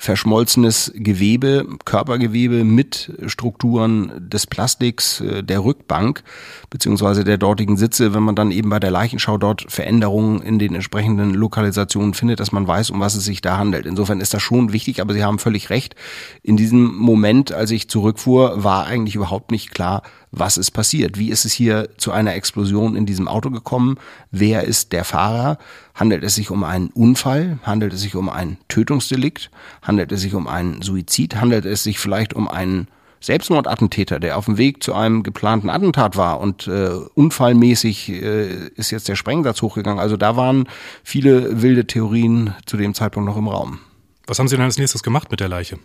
verschmolzenes 0.00 0.90
Gewebe, 0.94 1.66
Körpergewebe 1.84 2.64
mit 2.64 3.12
Strukturen 3.26 4.10
des 4.30 4.46
Plastiks 4.46 5.20
äh, 5.20 5.44
der 5.44 5.62
Rückbank 5.62 6.24
beziehungsweise 6.70 7.22
der 7.22 7.36
dortigen 7.36 7.76
Sitze, 7.76 8.14
wenn 8.14 8.22
man 8.22 8.34
dann 8.34 8.50
eben 8.50 8.70
bei 8.70 8.80
der 8.80 8.90
Leichenschau 8.90 9.36
dort 9.36 9.66
Veränderungen 9.68 10.40
in 10.40 10.58
den 10.58 10.74
entsprechenden 10.74 11.34
Lokalisationen 11.34 12.14
findet, 12.14 12.40
dass 12.40 12.50
man 12.50 12.66
weiß, 12.66 12.88
um 12.90 13.00
was 13.00 13.14
es 13.14 13.24
sich 13.24 13.42
da 13.42 13.58
handelt. 13.58 13.84
Insofern 13.84 14.20
ist 14.20 14.32
das 14.32 14.42
schon 14.42 14.72
wichtig, 14.72 15.02
aber 15.02 15.12
Sie 15.12 15.22
haben 15.22 15.38
völlig 15.38 15.68
recht. 15.68 15.96
In 16.42 16.56
diesem 16.56 16.96
Moment, 16.96 17.52
als 17.52 17.70
ich 17.70 17.90
zurückfuhr, 17.90 18.64
war 18.64 18.86
eigentlich 18.86 19.16
überhaupt 19.16 19.50
nicht 19.50 19.70
klar, 19.70 20.02
was 20.32 20.56
ist 20.56 20.70
passiert? 20.70 21.18
Wie 21.18 21.30
ist 21.30 21.44
es 21.44 21.52
hier 21.52 21.88
zu 21.96 22.12
einer 22.12 22.34
Explosion 22.34 22.94
in 22.94 23.06
diesem 23.06 23.26
Auto 23.26 23.50
gekommen? 23.50 23.96
Wer 24.30 24.64
ist 24.64 24.92
der 24.92 25.04
Fahrer? 25.04 25.58
Handelt 25.94 26.22
es 26.22 26.36
sich 26.36 26.50
um 26.50 26.62
einen 26.62 26.88
Unfall? 26.90 27.58
Handelt 27.64 27.92
es 27.92 28.00
sich 28.00 28.14
um 28.14 28.28
ein 28.28 28.58
Tötungsdelikt? 28.68 29.50
Handelt 29.82 30.12
es 30.12 30.20
sich 30.20 30.34
um 30.34 30.46
einen 30.46 30.82
Suizid? 30.82 31.36
Handelt 31.36 31.64
es 31.64 31.82
sich 31.82 31.98
vielleicht 31.98 32.34
um 32.34 32.48
einen 32.48 32.86
Selbstmordattentäter, 33.20 34.18
der 34.18 34.38
auf 34.38 34.46
dem 34.46 34.56
Weg 34.56 34.82
zu 34.82 34.94
einem 34.94 35.22
geplanten 35.22 35.68
Attentat 35.68 36.16
war 36.16 36.40
und 36.40 36.66
äh, 36.66 36.90
unfallmäßig 37.14 38.08
äh, 38.08 38.68
ist 38.76 38.90
jetzt 38.90 39.08
der 39.08 39.16
Sprengsatz 39.16 39.60
hochgegangen. 39.60 40.00
Also 40.00 40.16
da 40.16 40.36
waren 40.36 40.68
viele 41.04 41.60
wilde 41.60 41.86
Theorien 41.86 42.54
zu 42.64 42.78
dem 42.78 42.94
Zeitpunkt 42.94 43.28
noch 43.28 43.36
im 43.36 43.48
Raum. 43.48 43.80
Was 44.26 44.38
haben 44.38 44.48
Sie 44.48 44.56
dann 44.56 44.64
als 44.64 44.78
nächstes 44.78 45.02
gemacht 45.02 45.30
mit 45.30 45.40
der 45.40 45.48
Leiche? 45.48 45.78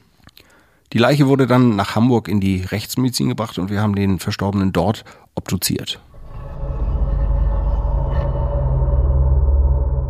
Die 0.93 0.97
Leiche 0.97 1.27
wurde 1.27 1.47
dann 1.47 1.75
nach 1.75 1.95
Hamburg 1.95 2.27
in 2.27 2.39
die 2.39 2.61
Rechtsmedizin 2.61 3.29
gebracht 3.29 3.57
und 3.57 3.69
wir 3.69 3.81
haben 3.81 3.95
den 3.95 4.19
Verstorbenen 4.19 4.71
dort 4.71 5.03
obduziert. 5.35 5.99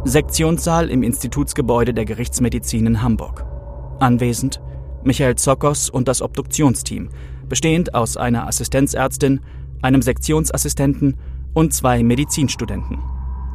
Sektionssaal 0.03 0.89
im 0.89 1.01
Institutsgebäude 1.01 1.93
der 1.93 2.05
Gerichtsmedizin 2.05 2.85
in 2.85 3.01
Hamburg. 3.01 3.45
Anwesend 3.99 4.61
Michael 5.03 5.35
Zokos 5.35 5.89
und 5.89 6.07
das 6.07 6.21
Obduktionsteam, 6.21 7.09
bestehend 7.47 7.95
aus 7.95 8.17
einer 8.17 8.47
Assistenzärztin, 8.47 9.39
einem 9.81 10.01
Sektionsassistenten 10.01 11.17
und 11.53 11.73
zwei 11.73 12.03
Medizinstudenten. 12.03 12.99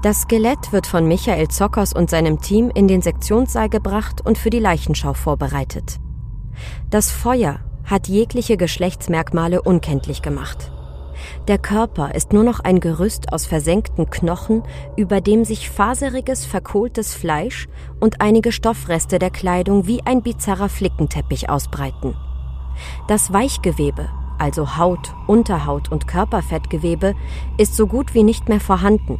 Das 0.02 0.22
Skelett 0.22 0.72
wird 0.72 0.86
von 0.86 1.06
Michael 1.06 1.48
Zokos 1.48 1.92
und 1.92 2.08
seinem 2.08 2.40
Team 2.40 2.70
in 2.74 2.88
den 2.88 3.02
Sektionssaal 3.02 3.68
gebracht 3.68 4.20
und 4.24 4.38
für 4.38 4.50
die 4.50 4.58
Leichenschau 4.58 5.12
vorbereitet. 5.12 6.00
Das 6.90 7.10
Feuer 7.10 7.60
hat 7.84 8.08
jegliche 8.08 8.56
Geschlechtsmerkmale 8.56 9.62
unkenntlich 9.62 10.22
gemacht. 10.22 10.70
Der 11.48 11.58
Körper 11.58 12.14
ist 12.14 12.32
nur 12.32 12.44
noch 12.44 12.60
ein 12.60 12.80
Gerüst 12.80 13.32
aus 13.32 13.46
versenkten 13.46 14.08
Knochen, 14.08 14.62
über 14.96 15.20
dem 15.20 15.44
sich 15.44 15.68
faseriges, 15.68 16.46
verkohltes 16.46 17.14
Fleisch 17.14 17.68
und 17.98 18.20
einige 18.20 18.52
Stoffreste 18.52 19.18
der 19.18 19.30
Kleidung 19.30 19.86
wie 19.86 20.02
ein 20.04 20.22
bizarrer 20.22 20.68
Flickenteppich 20.68 21.50
ausbreiten. 21.50 22.14
Das 23.08 23.32
Weichgewebe, 23.32 24.08
also 24.38 24.76
Haut, 24.78 25.14
Unterhaut 25.26 25.90
und 25.90 26.06
Körperfettgewebe, 26.06 27.14
ist 27.58 27.76
so 27.76 27.86
gut 27.86 28.14
wie 28.14 28.22
nicht 28.22 28.48
mehr 28.48 28.60
vorhanden 28.60 29.18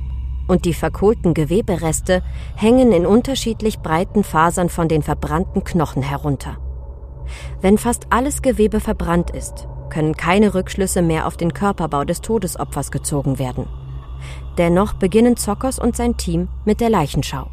und 0.51 0.65
die 0.65 0.75
verkohlten 0.75 1.33
Gewebereste 1.33 2.23
hängen 2.57 2.93
in 2.93 3.07
unterschiedlich 3.07 3.79
breiten 3.79 4.25
Fasern 4.25 4.69
von 4.69 4.89
den 4.89 5.03
verbrannten 5.03 5.63
Knochen 5.65 6.03
herunter. 6.03 6.59
Wenn 7.61 7.79
fast 7.79 8.07
alles 8.11 8.43
Gewebe 8.43 8.81
verbrannt 8.81 9.31
ist, 9.31 9.67
können 9.91 10.17
keine 10.17 10.55
Rückschlüsse 10.55 11.03
mehr 11.03 11.27
auf 11.27 11.37
den 11.37 11.53
Körperbau 11.53 12.05
des 12.05 12.21
Todesopfers 12.21 12.91
gezogen 12.91 13.39
werden. 13.39 13.67
Dennoch 14.59 14.95
beginnen 14.95 15.37
Zockers 15.37 15.79
und 15.79 15.97
sein 15.97 16.17
Team 16.17 16.49
mit 16.65 16.81
der 16.81 16.91
Leichenschau. 16.91 17.51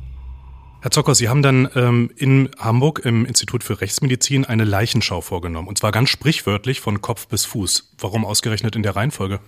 Herr 0.81 0.91
Zockers, 0.91 1.17
Sie 1.17 1.27
haben 1.27 1.41
dann 1.41 1.67
ähm, 1.75 2.11
in 2.15 2.49
Hamburg 2.59 3.01
im 3.03 3.25
Institut 3.25 3.63
für 3.63 3.81
Rechtsmedizin 3.81 4.45
eine 4.45 4.63
Leichenschau 4.63 5.21
vorgenommen. 5.21 5.67
Und 5.67 5.77
zwar 5.77 5.91
ganz 5.91 6.09
sprichwörtlich 6.09 6.81
von 6.81 7.01
Kopf 7.01 7.27
bis 7.27 7.45
Fuß. 7.45 7.93
Warum 7.99 8.23
ausgerechnet 8.23 8.75
in 8.75 8.83
der 8.83 8.95
Reihenfolge? 8.95 9.39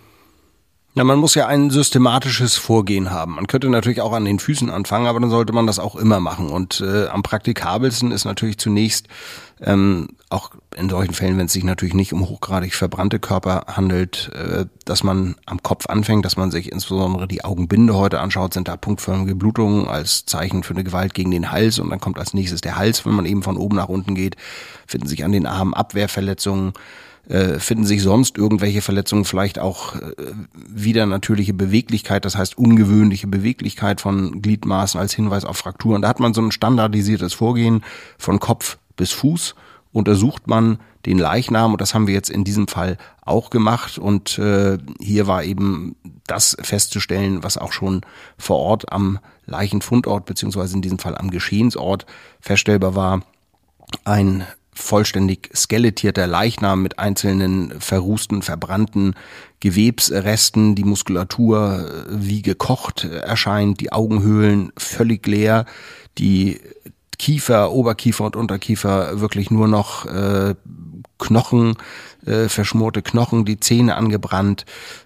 Ja, 0.94 1.04
man 1.04 1.20
muss 1.20 1.36
ja 1.36 1.46
ein 1.46 1.70
systematisches 1.70 2.56
Vorgehen 2.56 3.12
haben. 3.12 3.36
Man 3.36 3.46
könnte 3.46 3.70
natürlich 3.70 4.00
auch 4.00 4.12
an 4.12 4.24
den 4.24 4.40
Füßen 4.40 4.70
anfangen, 4.70 5.06
aber 5.06 5.20
dann 5.20 5.30
sollte 5.30 5.52
man 5.52 5.68
das 5.68 5.78
auch 5.78 5.94
immer 5.94 6.18
machen. 6.18 6.50
Und 6.50 6.80
äh, 6.80 7.06
am 7.06 7.22
praktikabelsten 7.22 8.10
ist 8.10 8.24
natürlich 8.24 8.58
zunächst 8.58 9.06
ähm, 9.60 10.08
auch 10.30 10.50
in 10.76 10.88
solchen 10.88 11.14
Fällen, 11.14 11.38
wenn 11.38 11.46
es 11.46 11.52
sich 11.52 11.62
natürlich 11.62 11.94
nicht 11.94 12.12
um 12.12 12.28
hochgradig 12.28 12.74
verbrannte 12.74 13.20
Körper 13.20 13.66
handelt, 13.68 14.32
äh, 14.34 14.66
dass 14.84 15.04
man 15.04 15.36
am 15.46 15.62
Kopf 15.62 15.86
anfängt, 15.86 16.24
dass 16.24 16.36
man 16.36 16.50
sich 16.50 16.72
insbesondere 16.72 17.28
die 17.28 17.44
Augenbinde 17.44 17.94
heute 17.94 18.18
anschaut, 18.18 18.54
sind 18.54 18.66
da 18.66 18.76
punktförmige 18.76 19.36
Blutungen 19.36 19.86
als 19.86 20.26
Zeichen 20.26 20.64
für 20.64 20.74
eine 20.74 20.82
Gewalt 20.82 21.14
gegen 21.14 21.30
den 21.30 21.52
Hals 21.52 21.78
und 21.78 21.90
dann 21.90 22.00
kommt 22.00 22.18
als 22.18 22.34
nächstes 22.34 22.62
der 22.62 22.76
Hals, 22.76 23.06
wenn 23.06 23.14
man 23.14 23.26
eben 23.26 23.44
von 23.44 23.56
oben 23.56 23.76
nach 23.76 23.88
unten 23.88 24.16
geht, 24.16 24.34
finden 24.88 25.06
sich 25.06 25.24
an 25.24 25.30
den 25.30 25.46
Armen 25.46 25.72
Abwehrverletzungen 25.72 26.72
äh, 27.28 27.58
finden 27.58 27.84
sich 27.84 28.02
sonst 28.02 28.38
irgendwelche 28.38 28.82
Verletzungen, 28.82 29.24
vielleicht 29.24 29.58
auch 29.58 29.94
äh, 29.96 30.12
wieder 30.54 31.06
natürliche 31.06 31.54
Beweglichkeit, 31.54 32.24
das 32.24 32.36
heißt 32.36 32.58
ungewöhnliche 32.58 33.26
Beweglichkeit 33.26 34.00
von 34.00 34.42
Gliedmaßen 34.42 34.98
als 34.98 35.14
Hinweis 35.14 35.44
auf 35.44 35.56
Frakturen. 35.56 36.02
Da 36.02 36.08
hat 36.08 36.20
man 36.20 36.34
so 36.34 36.42
ein 36.42 36.52
standardisiertes 36.52 37.34
Vorgehen 37.34 37.84
von 38.18 38.40
Kopf 38.40 38.78
bis 38.96 39.12
Fuß. 39.12 39.54
Untersucht 39.92 40.46
man 40.46 40.78
den 41.06 41.18
Leichnam 41.18 41.72
und 41.72 41.80
das 41.80 41.94
haben 41.94 42.06
wir 42.06 42.14
jetzt 42.14 42.30
in 42.30 42.44
diesem 42.44 42.68
Fall 42.68 42.96
auch 43.22 43.50
gemacht 43.50 43.98
und 43.98 44.38
äh, 44.38 44.78
hier 45.00 45.26
war 45.26 45.44
eben 45.44 45.96
das 46.26 46.56
festzustellen, 46.60 47.42
was 47.42 47.56
auch 47.56 47.72
schon 47.72 48.02
vor 48.36 48.58
Ort 48.58 48.92
am 48.92 49.18
Leichenfundort 49.46 50.26
beziehungsweise 50.26 50.76
in 50.76 50.82
diesem 50.82 50.98
Fall 50.98 51.16
am 51.16 51.30
Geschehensort 51.30 52.06
feststellbar 52.40 52.94
war. 52.94 53.22
Ein 54.04 54.44
vollständig 54.80 55.50
skelettierter 55.54 56.26
Leichnam 56.26 56.82
mit 56.82 56.98
einzelnen 56.98 57.80
verrußten, 57.80 58.42
verbrannten 58.42 59.14
Gewebsresten, 59.60 60.74
die 60.74 60.84
Muskulatur 60.84 61.88
äh, 61.88 62.04
wie 62.10 62.42
gekocht 62.42 63.04
erscheint, 63.04 63.80
die 63.80 63.92
Augenhöhlen 63.92 64.72
völlig 64.76 65.26
leer, 65.26 65.66
die 66.18 66.60
Kiefer, 67.18 67.72
Oberkiefer 67.72 68.24
und 68.24 68.36
Unterkiefer 68.36 69.20
wirklich 69.20 69.50
nur 69.50 69.68
noch 69.68 70.06
äh, 70.06 70.54
Knochen, 71.18 71.76
äh, 72.24 72.48
verschmorte 72.48 73.02
Knochen, 73.02 73.44
die 73.44 73.60
Zähne 73.60 73.96
angebrannt. 73.96 74.64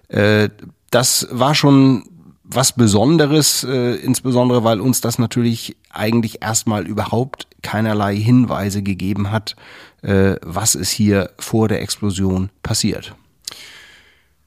Äh, 0.08 0.48
das 0.90 1.26
war 1.32 1.56
schon 1.56 2.04
was 2.44 2.72
Besonderes, 2.72 3.64
äh, 3.64 3.96
insbesondere 3.96 4.62
weil 4.62 4.80
uns 4.80 5.00
das 5.00 5.18
natürlich 5.18 5.76
eigentlich 5.96 6.42
erstmal 6.42 6.86
überhaupt 6.86 7.46
keinerlei 7.62 8.16
Hinweise 8.16 8.82
gegeben 8.82 9.30
hat, 9.30 9.56
äh, 10.02 10.36
was 10.42 10.74
ist 10.74 10.90
hier 10.90 11.30
vor 11.38 11.68
der 11.68 11.80
Explosion 11.82 12.50
passiert. 12.62 13.14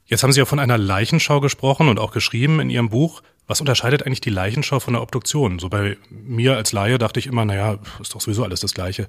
Jetzt 0.06 0.22
haben 0.22 0.32
Sie 0.32 0.40
ja 0.40 0.46
von 0.46 0.58
einer 0.58 0.78
Leichenschau 0.78 1.40
gesprochen 1.40 1.88
und 1.88 1.98
auch 1.98 2.12
geschrieben 2.12 2.60
in 2.60 2.70
Ihrem 2.70 2.88
Buch. 2.88 3.22
Was 3.46 3.60
unterscheidet 3.60 4.04
eigentlich 4.04 4.20
die 4.20 4.30
Leichenschau 4.30 4.80
von 4.80 4.94
der 4.94 5.02
Obduktion? 5.02 5.58
So 5.58 5.68
bei 5.68 5.96
mir 6.10 6.56
als 6.56 6.72
Laie 6.72 6.98
dachte 6.98 7.20
ich 7.20 7.26
immer, 7.26 7.44
naja, 7.44 7.78
ist 8.00 8.14
doch 8.14 8.20
sowieso 8.20 8.44
alles 8.44 8.60
das 8.60 8.74
Gleiche. 8.74 9.08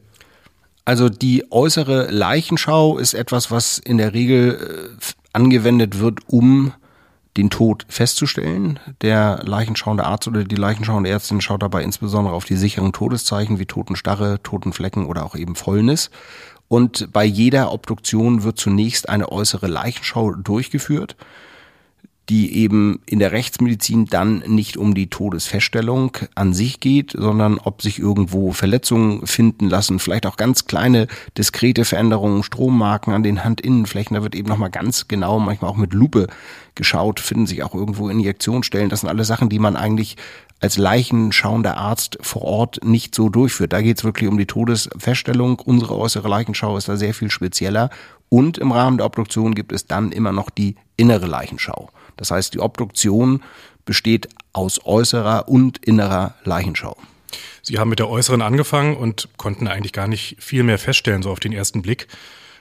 Also 0.86 1.08
die 1.08 1.46
äußere 1.52 2.10
Leichenschau 2.10 2.98
ist 2.98 3.14
etwas, 3.14 3.52
was 3.52 3.78
in 3.78 3.98
der 3.98 4.14
Regel 4.14 4.98
äh, 4.98 5.14
angewendet 5.34 6.00
wird, 6.00 6.20
um 6.28 6.74
den 7.40 7.50
Tod 7.50 7.86
festzustellen. 7.88 8.80
Der 9.02 9.42
leichenschauende 9.46 10.06
Arzt 10.06 10.28
oder 10.28 10.44
die 10.44 10.56
leichenschauende 10.56 11.10
Ärztin 11.10 11.40
schaut 11.40 11.64
dabei 11.64 11.84
insbesondere 11.84 12.36
auf 12.36 12.44
die 12.44 12.58
sicheren 12.58 12.92
Todeszeichen 12.92 13.60
wie 13.60 13.66
Totenstarre, 13.66 14.44
Totenflecken 14.44 15.06
oder 15.06 15.26
auch 15.26 15.36
eben 15.36 15.56
Fäulnis. 15.56 16.12
Und 16.68 17.12
bei 17.14 17.24
jeder 17.24 17.72
Obduktion 17.72 18.44
wird 18.44 18.60
zunächst 18.60 19.10
eine 19.10 19.32
äußere 19.32 19.68
Leichenschau 19.68 20.34
durchgeführt 20.34 21.16
die 22.30 22.56
eben 22.58 23.02
in 23.08 23.18
der 23.18 23.32
Rechtsmedizin 23.32 24.06
dann 24.06 24.44
nicht 24.46 24.78
um 24.78 24.94
die 24.94 25.10
Todesfeststellung 25.10 26.16
an 26.36 26.54
sich 26.54 26.80
geht, 26.80 27.14
sondern 27.18 27.58
ob 27.58 27.82
sich 27.82 27.98
irgendwo 27.98 28.52
Verletzungen 28.52 29.26
finden 29.26 29.68
lassen, 29.68 29.98
vielleicht 29.98 30.28
auch 30.28 30.38
ganz 30.38 30.66
kleine 30.66 31.08
diskrete 31.38 31.86
Veränderungen, 31.86 32.44
Strommarken 32.44 33.14
an 33.14 33.24
den 33.24 33.44
Handinnenflächen, 33.44 34.16
da 34.16 34.22
wird 34.22 34.36
eben 34.36 34.48
nochmal 34.48 34.70
ganz 34.70 35.08
genau, 35.08 35.40
manchmal 35.40 35.72
auch 35.72 35.78
mit 35.78 35.94
Lupe 35.94 36.28
geschaut, 36.76 37.20
finden 37.20 37.48
sich 37.48 37.64
auch 37.64 37.74
irgendwo 37.74 38.10
Injektionsstellen. 38.10 38.90
Das 38.90 39.02
sind 39.02 39.10
alle 39.10 39.26
Sachen, 39.26 39.50
die 39.50 39.60
man 39.60 39.76
eigentlich 39.76 40.16
als 40.62 40.78
leichenschauender 40.78 41.78
Arzt 41.78 42.18
vor 42.22 42.44
Ort 42.44 42.80
nicht 42.84 43.16
so 43.16 43.30
durchführt. 43.30 43.74
Da 43.74 43.82
geht 43.82 43.98
es 43.98 44.04
wirklich 44.04 44.30
um 44.30 44.38
die 44.38 44.46
Todesfeststellung. 44.46 45.60
Unsere 45.60 45.98
äußere 45.98 46.28
Leichenschau 46.28 46.78
ist 46.78 46.90
da 46.90 46.98
sehr 46.98 47.14
viel 47.14 47.32
spezieller. 47.32 47.90
Und 48.30 48.58
im 48.58 48.72
Rahmen 48.72 48.98
der 48.98 49.06
Obduktion 49.06 49.56
gibt 49.56 49.72
es 49.72 49.88
dann 49.88 50.12
immer 50.12 50.32
noch 50.32 50.50
die 50.50 50.76
innere 50.98 51.28
Leichenschau. 51.28 51.90
Das 52.20 52.32
heißt, 52.32 52.54
die 52.54 52.60
Obduktion 52.60 53.42
besteht 53.86 54.28
aus 54.52 54.86
äußerer 54.86 55.48
und 55.48 55.78
innerer 55.80 56.36
Leichenschau. 56.44 56.98
Sie 57.62 57.80
haben 57.80 57.90
mit 57.90 58.00
der 58.00 58.10
äußeren 58.10 58.42
angefangen 58.42 58.98
und 58.98 59.30
konnten 59.38 59.68
eigentlich 59.68 59.94
gar 59.94 60.08
nicht 60.08 60.36
viel 60.40 60.64
mehr 60.64 60.78
feststellen, 60.78 61.24
so 61.24 61.32
auf 61.32 61.40
den 61.40 61.54
ersten 61.54 61.82
Blick. 61.82 62.08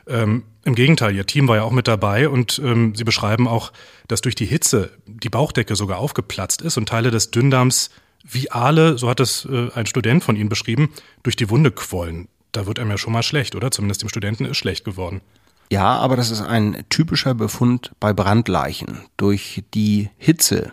Ähm, 0.07 0.45
Im 0.65 0.75
Gegenteil, 0.75 1.15
ihr 1.15 1.27
Team 1.27 1.49
war 1.49 1.57
ja 1.57 1.63
auch 1.65 1.73
mit 1.73 1.89
dabei 1.89 2.29
und 2.29 2.61
ähm, 2.65 2.95
sie 2.95 3.05
beschreiben 3.05 3.49
auch, 3.49 3.73
dass 4.07 4.21
durch 4.21 4.37
die 4.37 4.47
Hitze 4.47 4.93
die 5.07 5.29
Bauchdecke 5.29 5.77
sogar 5.77 5.99
aufgeplatzt 5.99 6.63
ist 6.63 6.77
und 6.77 6.89
Teile 6.89 7.11
des 7.11 7.31
Dünndarms 7.31 7.91
wie 8.25 8.51
Aale, 8.51 8.97
so 8.99 9.09
hat 9.09 9.21
es 9.21 9.45
äh, 9.45 9.71
ein 9.75 9.87
Student 9.87 10.23
von 10.23 10.37
Ihnen 10.37 10.49
beschrieben, 10.49 10.93
durch 11.23 11.37
die 11.37 11.51
Wunde 11.51 11.71
quollen. 11.71 12.29
Da 12.53 12.67
wird 12.67 12.79
einem 12.79 12.91
ja 12.91 12.99
schon 12.99 13.13
mal 13.13 13.23
schlecht, 13.23 13.55
oder? 13.55 13.71
Zumindest 13.71 14.03
dem 14.03 14.09
Studenten 14.09 14.45
ist 14.45 14.57
schlecht 14.57 14.85
geworden. 14.85 15.21
Ja, 15.71 15.97
aber 15.97 16.17
das 16.17 16.31
ist 16.31 16.41
ein 16.41 16.85
typischer 16.89 17.35
Befund 17.35 17.93
bei 18.01 18.13
Brandleichen. 18.13 19.01
Durch 19.17 19.65
die 19.75 20.09
Hitze 20.17 20.73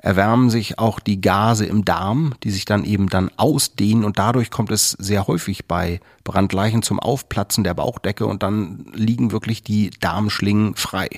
erwärmen 0.00 0.50
sich 0.50 0.78
auch 0.78 1.00
die 1.00 1.20
Gase 1.20 1.64
im 1.64 1.84
Darm, 1.84 2.34
die 2.42 2.50
sich 2.50 2.66
dann 2.66 2.84
eben 2.84 3.08
dann 3.08 3.30
ausdehnen 3.36 4.04
und 4.04 4.18
dadurch 4.18 4.50
kommt 4.50 4.70
es 4.70 4.90
sehr 4.92 5.26
häufig 5.26 5.66
bei 5.66 6.00
Brandleichen 6.24 6.82
zum 6.82 7.00
Aufplatzen 7.00 7.64
der 7.64 7.74
Bauchdecke 7.74 8.26
und 8.26 8.42
dann 8.42 8.86
liegen 8.92 9.32
wirklich 9.32 9.62
die 9.62 9.90
Darmschlingen 10.00 10.74
frei. 10.74 11.08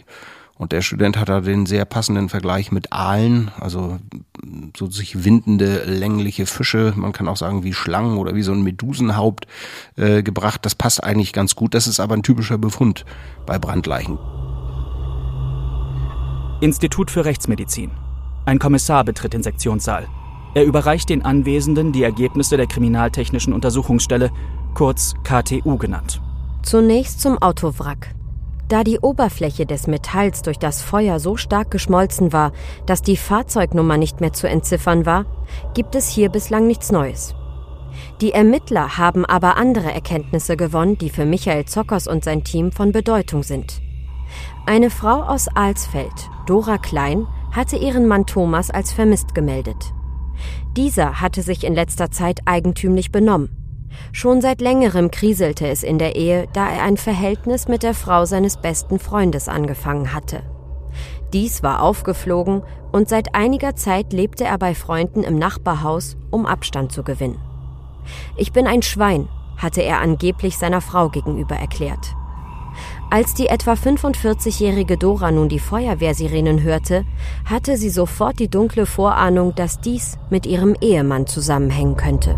Und 0.59 0.73
der 0.73 0.81
Student 0.81 1.19
hat 1.19 1.29
da 1.29 1.41
den 1.43 1.67
sehr 1.67 1.85
passenden 1.85 2.31
Vergleich 2.31 2.73
mit 2.73 2.91
Aalen, 2.93 3.51
also 3.61 3.99
so 4.77 4.87
sich 4.87 5.25
windende, 5.25 5.85
längliche 5.85 6.47
Fische, 6.47 6.95
man 6.97 7.13
kann 7.13 7.29
auch 7.29 7.37
sagen 7.37 7.63
wie 7.63 7.75
Schlangen 7.75 8.17
oder 8.17 8.35
wie 8.35 8.43
so 8.43 8.53
ein 8.53 8.63
Medusenhaupt 8.63 9.47
äh, 9.97 10.23
gebracht. 10.23 10.65
Das 10.65 10.75
passt 10.75 11.05
eigentlich 11.05 11.35
ganz 11.35 11.57
gut. 11.57 11.75
Das 11.75 11.87
ist 11.87 12.01
aber 12.01 12.15
ein 12.15 12.23
typischer 12.23 12.57
Befund 12.57 13.05
bei 13.45 13.59
Brandleichen. 13.59 14.19
Institut 16.63 17.11
für 17.11 17.27
Rechtsmedizin. 17.27 17.91
Ein 18.47 18.59
Kommissar 18.59 19.05
betritt 19.05 19.35
den 19.35 19.43
Sektionssaal. 19.43 20.09
Er 20.55 20.65
überreicht 20.65 21.11
den 21.11 21.23
Anwesenden 21.23 21.93
die 21.93 22.03
Ergebnisse 22.03 22.57
der 22.57 22.67
Kriminaltechnischen 22.67 23.53
Untersuchungsstelle, 23.53 24.31
kurz 24.73 25.15
KTU 25.23 25.77
genannt. 25.77 26.23
Zunächst 26.63 27.21
zum 27.21 27.37
Autowrack. 27.43 28.16
Da 28.69 28.83
die 28.83 28.99
Oberfläche 28.99 29.65
des 29.65 29.87
Metalls 29.87 30.43
durch 30.43 30.59
das 30.59 30.83
Feuer 30.83 31.21
so 31.21 31.37
stark 31.37 31.71
geschmolzen 31.71 32.33
war, 32.33 32.53
dass 32.85 33.01
die 33.01 33.17
Fahrzeugnummer 33.17 33.97
nicht 33.97 34.21
mehr 34.21 34.33
zu 34.33 34.49
entziffern 34.49 35.07
war, 35.07 35.25
gibt 35.75 35.95
es 35.95 36.09
hier 36.09 36.31
bislang 36.31 36.67
nichts 36.67 36.91
Neues. 36.91 37.35
Die 38.21 38.33
Ermittler 38.33 38.99
haben 38.99 39.25
aber 39.25 39.57
andere 39.57 39.93
Erkenntnisse 39.93 40.57
gewonnen, 40.57 40.99
die 40.99 41.11
für 41.11 41.25
Michael 41.25 41.65
Zockers 41.67 42.09
und 42.09 42.25
sein 42.25 42.43
Team 42.43 42.73
von 42.73 42.93
Bedeutung 42.93 43.43
sind. 43.43 43.81
Eine 44.67 44.91
Frau 44.91 45.23
aus 45.23 45.47
Alsfeld, 45.49 46.29
Dora 46.47 46.79
Klein, 46.79 47.27
hatte 47.53 47.77
ihren 47.77 48.07
Mann 48.07 48.27
Thomas 48.27 48.71
als 48.71 48.93
vermisst 48.93 49.35
gemeldet. 49.35 49.95
Dieser 50.77 51.21
hatte 51.21 51.43
sich 51.43 51.65
in 51.65 51.75
letzter 51.75 52.11
Zeit 52.11 52.41
eigentümlich 52.45 53.13
benommen. 53.13 53.66
Schon 54.13 54.41
seit 54.41 54.61
längerem 54.61 55.11
kriselte 55.11 55.69
es 55.69 55.83
in 55.83 55.99
der 55.99 56.17
Ehe, 56.17 56.49
da 56.53 56.69
er 56.69 56.83
ein 56.83 56.97
Verhältnis 56.97 57.69
mit 57.69 57.83
der 57.83 57.95
Frau 57.95 58.25
seines 58.25 58.57
besten 58.57 58.99
Freundes 58.99 59.49
angefangen 59.49 60.13
hatte. 60.13 60.43
Dies 61.33 61.63
war 61.63 61.83
aufgeflogen 61.83 62.63
und 62.93 63.09
seit 63.09 63.35
einiger 63.35 63.75
Zeit 63.77 64.13
lebte 64.13 64.45
er 64.45 64.59
bei 64.59 64.75
Freunden 64.75 65.23
im 65.23 65.39
Nachbarhaus, 65.39 66.17
um 66.31 66.47
Abstand 66.47 66.93
zu 66.93 67.03
gewinnen. 67.03 67.39
Ich 68.37 68.53
bin 68.53 68.67
ein 68.67 68.83
Schwein, 68.83 69.29
hatte 69.57 69.83
er 69.83 70.01
angeblich 70.01 70.57
seiner 70.57 70.81
Frau 70.81 71.09
gegenüber 71.09 71.57
erklärt. 71.57 72.15
Als 73.11 73.35
die 73.35 73.47
etwa 73.47 73.73
45-jährige 73.73 74.99
Dora 74.99 75.31
nun 75.31 75.49
die 75.49 75.59
Feuerwehrsirenen 75.59 76.63
hörte, 76.63 77.05
hatte 77.45 77.77
sie 77.77 77.91
sofort 77.91 78.39
die 78.39 78.49
dunkle 78.49 78.85
Vorahnung, 78.85 79.55
dass 79.55 79.81
dies 79.81 80.19
mit 80.31 80.45
ihrem 80.45 80.77
Ehemann 80.81 81.27
zusammenhängen 81.27 81.97
könnte. 81.97 82.37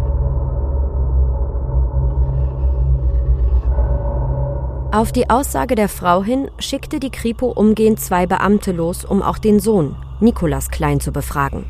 Auf 4.91 5.13
die 5.13 5.29
Aussage 5.29 5.75
der 5.75 5.91
Frau 5.91 6.23
hin 6.23 6.51
schickte 6.59 6.99
die 6.99 7.11
Kripo 7.11 7.49
umgehend 7.49 8.01
zwei 8.01 8.27
Beamte 8.27 8.73
los, 8.73 9.05
um 9.05 9.21
auch 9.21 9.37
den 9.37 9.61
Sohn, 9.61 9.97
Nikolas 10.21 10.71
Klein, 10.71 10.99
zu 10.99 11.13
befragen. 11.13 11.67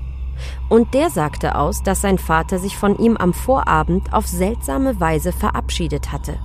Und 0.68 0.94
der 0.94 1.10
sagte 1.10 1.56
aus, 1.56 1.82
dass 1.82 2.00
sein 2.00 2.18
Vater 2.18 2.60
sich 2.60 2.76
von 2.76 2.96
ihm 2.96 3.16
am 3.16 3.34
Vorabend 3.34 4.12
auf 4.12 4.28
seltsame 4.28 5.00
Weise 5.00 5.32
verabschiedet 5.32 6.12
hatte. 6.12 6.38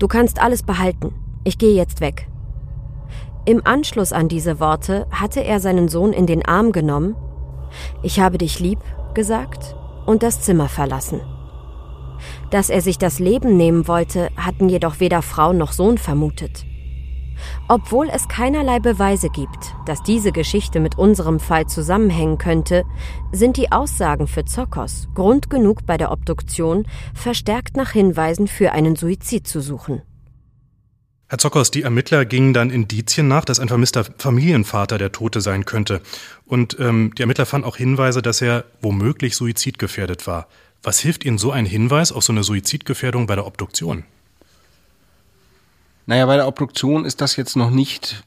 Du 0.00 0.08
kannst 0.08 0.42
alles 0.42 0.64
behalten, 0.64 1.14
ich 1.44 1.58
gehe 1.58 1.76
jetzt 1.76 2.00
weg. 2.00 2.28
Im 3.44 3.64
Anschluss 3.64 4.12
an 4.12 4.26
diese 4.28 4.58
Worte 4.58 5.06
hatte 5.12 5.44
er 5.44 5.60
seinen 5.60 5.88
Sohn 5.88 6.12
in 6.12 6.26
den 6.26 6.44
Arm 6.44 6.72
genommen, 6.72 7.14
ich 8.02 8.18
habe 8.18 8.38
dich 8.38 8.58
lieb 8.58 8.80
gesagt 9.14 9.76
und 10.06 10.24
das 10.24 10.42
Zimmer 10.42 10.68
verlassen. 10.68 11.20
Dass 12.50 12.70
er 12.70 12.80
sich 12.80 12.98
das 12.98 13.18
Leben 13.18 13.56
nehmen 13.56 13.88
wollte, 13.88 14.30
hatten 14.36 14.68
jedoch 14.68 15.00
weder 15.00 15.22
Frau 15.22 15.52
noch 15.52 15.72
Sohn 15.72 15.98
vermutet. 15.98 16.64
Obwohl 17.68 18.08
es 18.08 18.28
keinerlei 18.28 18.80
Beweise 18.80 19.28
gibt, 19.28 19.74
dass 19.86 20.02
diese 20.02 20.32
Geschichte 20.32 20.80
mit 20.80 20.98
unserem 20.98 21.40
Fall 21.40 21.66
zusammenhängen 21.66 22.38
könnte, 22.38 22.84
sind 23.32 23.56
die 23.56 23.70
Aussagen 23.70 24.26
für 24.26 24.44
Zokos 24.44 25.08
Grund 25.14 25.50
genug 25.50 25.86
bei 25.86 25.96
der 25.96 26.10
Obduktion, 26.10 26.86
verstärkt 27.14 27.76
nach 27.76 27.92
Hinweisen 27.92 28.48
für 28.48 28.72
einen 28.72 28.96
Suizid 28.96 29.46
zu 29.46 29.60
suchen. 29.60 30.02
Herr 31.30 31.36
Zockers, 31.36 31.70
die 31.70 31.82
Ermittler 31.82 32.24
gingen 32.24 32.54
dann 32.54 32.70
Indizien 32.70 33.28
nach, 33.28 33.44
dass 33.44 33.60
ein 33.60 33.68
vermisster 33.68 34.06
Familienvater 34.16 34.96
der 34.96 35.12
Tote 35.12 35.42
sein 35.42 35.66
könnte. 35.66 36.00
Und 36.46 36.78
ähm, 36.80 37.12
die 37.18 37.20
Ermittler 37.20 37.44
fanden 37.44 37.66
auch 37.66 37.76
Hinweise, 37.76 38.22
dass 38.22 38.40
er 38.40 38.64
womöglich 38.80 39.36
suizidgefährdet 39.36 40.26
war. 40.26 40.48
Was 40.82 41.00
hilft 41.00 41.24
Ihnen 41.24 41.38
so 41.38 41.50
ein 41.50 41.66
Hinweis 41.66 42.12
auf 42.12 42.24
so 42.24 42.32
eine 42.32 42.44
Suizidgefährdung 42.44 43.26
bei 43.26 43.34
der 43.34 43.46
Obduktion? 43.46 44.04
Naja, 46.06 46.24
bei 46.26 46.36
der 46.36 46.46
Obduktion 46.46 47.04
ist 47.04 47.20
das 47.20 47.36
jetzt 47.36 47.56
noch 47.56 47.70
nicht 47.70 48.22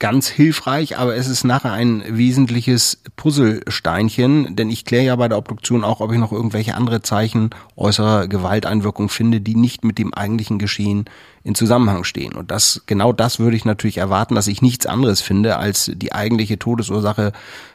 ganz 0.00 0.28
hilfreich, 0.28 0.98
aber 0.98 1.14
es 1.14 1.28
ist 1.28 1.44
nachher 1.44 1.72
ein 1.72 2.02
wesentliches 2.08 3.02
Puzzlesteinchen, 3.16 4.56
denn 4.56 4.70
ich 4.70 4.86
kläre 4.86 5.04
ja 5.04 5.14
bei 5.16 5.28
der 5.28 5.36
Obduktion 5.36 5.84
auch, 5.84 6.00
ob 6.00 6.10
ich 6.10 6.18
noch 6.18 6.32
irgendwelche 6.32 6.74
andere 6.74 7.02
Zeichen 7.02 7.50
äußerer 7.76 8.26
Gewalteinwirkung 8.26 9.10
finde, 9.10 9.42
die 9.42 9.54
nicht 9.54 9.84
mit 9.84 9.98
dem 9.98 10.14
eigentlichen 10.14 10.58
Geschehen 10.58 11.04
in 11.44 11.54
Zusammenhang 11.54 12.04
stehen. 12.04 12.32
Und 12.32 12.50
das, 12.50 12.82
genau 12.86 13.12
das 13.12 13.38
würde 13.38 13.56
ich 13.56 13.66
natürlich 13.66 13.98
erwarten, 13.98 14.34
dass 14.34 14.46
ich 14.46 14.62
nichts 14.62 14.86
anderes 14.86 15.20
finde 15.20 15.58
als 15.58 15.92
die 15.94 16.14
eigentliche 16.14 16.58
Todesursache 16.58 17.32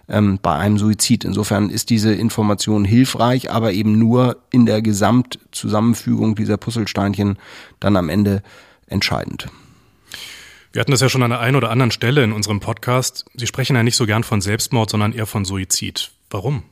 ähm, 0.10 0.40
bei 0.42 0.56
einem 0.56 0.80
Suizid. 0.80 1.26
Insofern 1.26 1.70
ist 1.70 1.92
diese 1.92 2.12
Information 2.12 2.86
hilfreich, 2.86 3.52
aber 3.52 3.72
eben 3.72 4.00
nur 4.00 4.38
in 4.50 4.66
der 4.66 4.82
Gesamtzusammenfügung 4.82 6.34
dieser 6.34 6.58
Puzzlesteinchen 6.58 7.38
dann 7.80 7.96
am 7.96 8.10
Ende 8.10 8.42
entscheidend. 8.88 9.48
Wir 10.76 10.82
hatten 10.82 10.92
das 10.92 11.00
ja 11.00 11.08
schon 11.08 11.24
an 11.24 11.30
der 11.30 11.40
einen 11.40 11.56
oder 11.56 11.72
anderen 11.72 11.92
Stelle 11.92 12.22
in 12.22 12.34
unserem 12.34 12.60
Podcast. 12.60 13.24
Sie 13.34 13.48
sprechen 13.48 13.78
ja 13.78 13.84
nicht 13.84 13.96
so 13.96 14.06
gern 14.06 14.26
von 14.26 14.42
Selbstmord, 14.42 14.90
sondern 14.90 15.14
eher 15.14 15.26
von 15.26 15.46
Suizid. 15.46 16.12
Warum? 16.30 16.64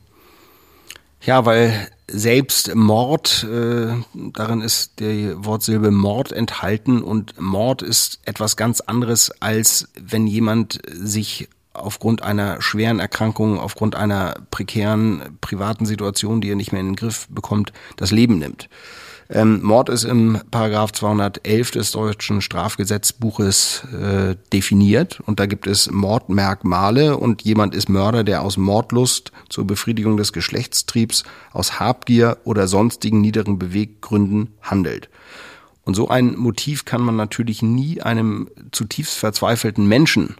Ja, 1.22 1.46
weil 1.46 1.88
Selbstmord, 2.10 3.48
äh, 3.50 3.94
darin 4.14 4.60
ist 4.60 5.00
die 5.00 5.32
Wortsilbe 5.38 5.90
Mord 5.90 6.34
enthalten 6.34 7.02
und 7.02 7.40
Mord 7.40 7.82
ist 7.82 8.20
etwas 8.26 8.58
ganz 8.58 8.82
anderes, 8.82 9.32
als 9.42 9.88
wenn 9.98 10.28
jemand 10.28 10.82
sich 10.92 11.48
aufgrund 11.72 12.24
einer 12.24 12.62
schweren 12.62 13.00
Erkrankung, 13.00 13.58
aufgrund 13.58 13.96
einer 13.96 14.36
prekären 14.52 15.38
privaten 15.40 15.86
Situation, 15.86 16.42
die 16.42 16.50
er 16.50 16.58
nicht 16.58 16.74
mehr 16.74 16.82
in 16.82 16.88
den 16.88 16.96
Griff 16.98 17.30
bekommt, 17.30 17.72
das 17.96 18.12
Leben 18.12 18.38
nimmt. 18.38 18.68
Ähm, 19.36 19.64
Mord 19.64 19.90
ist 19.90 20.04
im 20.04 20.40
Paragraph 20.52 20.92
211 20.92 21.72
des 21.72 21.92
deutschen 21.92 22.40
Strafgesetzbuches 22.40 23.84
äh, 23.92 24.36
definiert. 24.54 25.22
Und 25.26 25.40
da 25.40 25.48
gibt 25.48 25.66
es 25.66 25.90
Mordmerkmale. 25.90 27.18
Und 27.18 27.42
jemand 27.42 27.74
ist 27.74 27.90
Mörder, 27.90 28.24
der 28.24 28.44
aus 28.44 28.58
Mordlust 28.58 29.32
zur 29.50 29.66
Befriedigung 29.66 30.18
des 30.18 30.34
Geschlechtstriebs, 30.34 31.24
aus 31.52 31.80
Habgier 31.80 32.38
oder 32.44 32.68
sonstigen 32.68 33.22
niederen 33.22 33.58
Beweggründen 33.58 34.50
handelt. 34.62 35.10
Und 35.84 35.96
so 35.96 36.10
ein 36.10 36.38
Motiv 36.38 36.86
kann 36.86 37.02
man 37.02 37.16
natürlich 37.16 37.64
nie 37.64 38.02
einem 38.02 38.50
zutiefst 38.72 39.18
verzweifelten 39.18 39.88
Menschen 39.88 40.36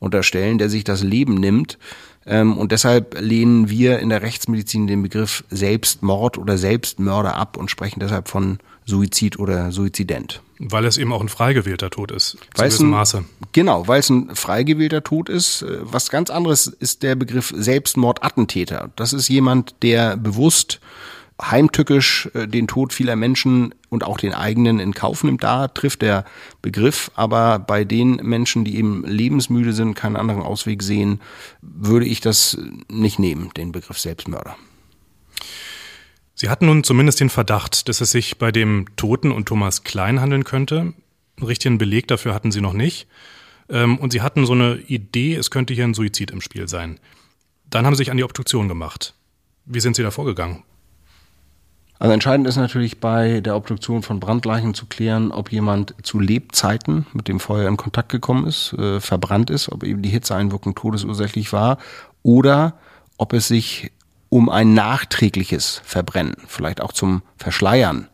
unterstellen, 0.00 0.58
der 0.58 0.68
sich 0.68 0.82
das 0.82 1.04
Leben 1.04 1.34
nimmt, 1.34 1.78
und 2.24 2.72
deshalb 2.72 3.20
lehnen 3.20 3.68
wir 3.68 3.98
in 3.98 4.08
der 4.08 4.22
Rechtsmedizin 4.22 4.86
den 4.86 5.02
Begriff 5.02 5.44
Selbstmord 5.50 6.38
oder 6.38 6.56
Selbstmörder 6.58 7.34
ab 7.34 7.56
und 7.56 7.70
sprechen 7.70 8.00
deshalb 8.00 8.28
von 8.28 8.58
Suizid 8.84 9.38
oder 9.38 9.72
Suizident. 9.72 10.42
Weil 10.58 10.84
es 10.84 10.98
eben 10.98 11.12
auch 11.12 11.20
ein 11.20 11.28
frei 11.28 11.52
gewählter 11.52 11.90
Tod 11.90 12.10
ist, 12.10 12.30
zu 12.30 12.38
gewissem 12.54 12.90
Maße. 12.90 13.24
Genau, 13.52 13.88
weil 13.88 14.00
es 14.00 14.10
ein 14.10 14.34
frei 14.34 14.62
gewählter 14.62 15.02
Tod 15.02 15.28
ist. 15.28 15.62
Äh, 15.62 15.78
was 15.82 16.10
ganz 16.10 16.30
anderes 16.30 16.66
ist 16.66 17.02
der 17.02 17.14
Begriff 17.14 17.52
Selbstmordattentäter. 17.56 18.90
Das 18.96 19.12
ist 19.12 19.28
jemand, 19.28 19.74
der 19.82 20.16
bewusst 20.16 20.80
heimtückisch 21.50 22.28
äh, 22.34 22.46
den 22.46 22.66
Tod 22.66 22.92
vieler 22.92 23.16
Menschen 23.16 23.74
und 23.88 24.04
auch 24.04 24.18
den 24.18 24.34
eigenen 24.34 24.78
in 24.78 24.94
Kauf 24.94 25.24
nimmt. 25.24 25.42
Da 25.42 25.68
trifft 25.68 26.02
der 26.02 26.24
Begriff. 26.60 27.10
Aber 27.14 27.58
bei 27.58 27.84
den 27.84 28.16
Menschen, 28.16 28.64
die 28.64 28.76
eben 28.76 29.04
lebensmüde 29.04 29.72
sind, 29.72 29.94
keinen 29.94 30.16
anderen 30.16 30.42
Ausweg 30.42 30.82
sehen, 30.82 31.20
würde 31.60 32.06
ich 32.06 32.20
das 32.20 32.58
nicht 32.88 33.18
nehmen, 33.18 33.50
den 33.56 33.72
Begriff 33.72 33.98
Selbstmörder. 33.98 34.56
Sie 36.34 36.48
hatten 36.48 36.66
nun 36.66 36.82
zumindest 36.82 37.20
den 37.20 37.30
Verdacht, 37.30 37.88
dass 37.88 38.00
es 38.00 38.10
sich 38.10 38.38
bei 38.38 38.50
dem 38.50 38.86
Toten 38.96 39.30
und 39.30 39.46
Thomas 39.46 39.84
Klein 39.84 40.20
handeln 40.20 40.44
könnte. 40.44 40.80
einen 40.80 41.46
richtigen 41.46 41.78
Beleg 41.78 42.08
dafür 42.08 42.34
hatten 42.34 42.52
sie 42.52 42.60
noch 42.60 42.72
nicht. 42.72 43.06
Ähm, 43.68 43.98
und 43.98 44.12
sie 44.12 44.22
hatten 44.22 44.46
so 44.46 44.52
eine 44.52 44.76
Idee, 44.76 45.34
es 45.34 45.50
könnte 45.50 45.74
hier 45.74 45.84
ein 45.84 45.94
Suizid 45.94 46.30
im 46.30 46.40
Spiel 46.40 46.68
sein. 46.68 46.98
Dann 47.68 47.86
haben 47.86 47.94
sie 47.94 47.98
sich 47.98 48.10
an 48.10 48.16
die 48.16 48.24
Obduktion 48.24 48.68
gemacht. 48.68 49.14
Wie 49.64 49.80
sind 49.80 49.96
Sie 49.96 50.02
da 50.02 50.10
vorgegangen? 50.10 50.64
Also 52.02 52.14
entscheidend 52.14 52.48
ist 52.48 52.56
natürlich 52.56 52.98
bei 52.98 53.40
der 53.40 53.54
Obduktion 53.54 54.02
von 54.02 54.18
Brandleichen 54.18 54.74
zu 54.74 54.86
klären, 54.86 55.30
ob 55.30 55.52
jemand 55.52 55.94
zu 56.02 56.18
Lebzeiten 56.18 57.06
mit 57.12 57.28
dem 57.28 57.38
Feuer 57.38 57.68
in 57.68 57.76
Kontakt 57.76 58.08
gekommen 58.08 58.44
ist, 58.44 58.72
äh, 58.72 58.98
verbrannt 58.98 59.50
ist, 59.50 59.70
ob 59.70 59.84
eben 59.84 60.02
die 60.02 60.08
Hitzeeinwirkung 60.08 60.74
todesursächlich 60.74 61.52
war 61.52 61.78
oder 62.24 62.74
ob 63.18 63.32
es 63.32 63.46
sich 63.46 63.92
um 64.30 64.48
ein 64.48 64.74
nachträgliches 64.74 65.80
Verbrennen, 65.84 66.34
vielleicht 66.48 66.80
auch 66.80 66.90
zum 66.90 67.22
Verschleiern 67.36 68.08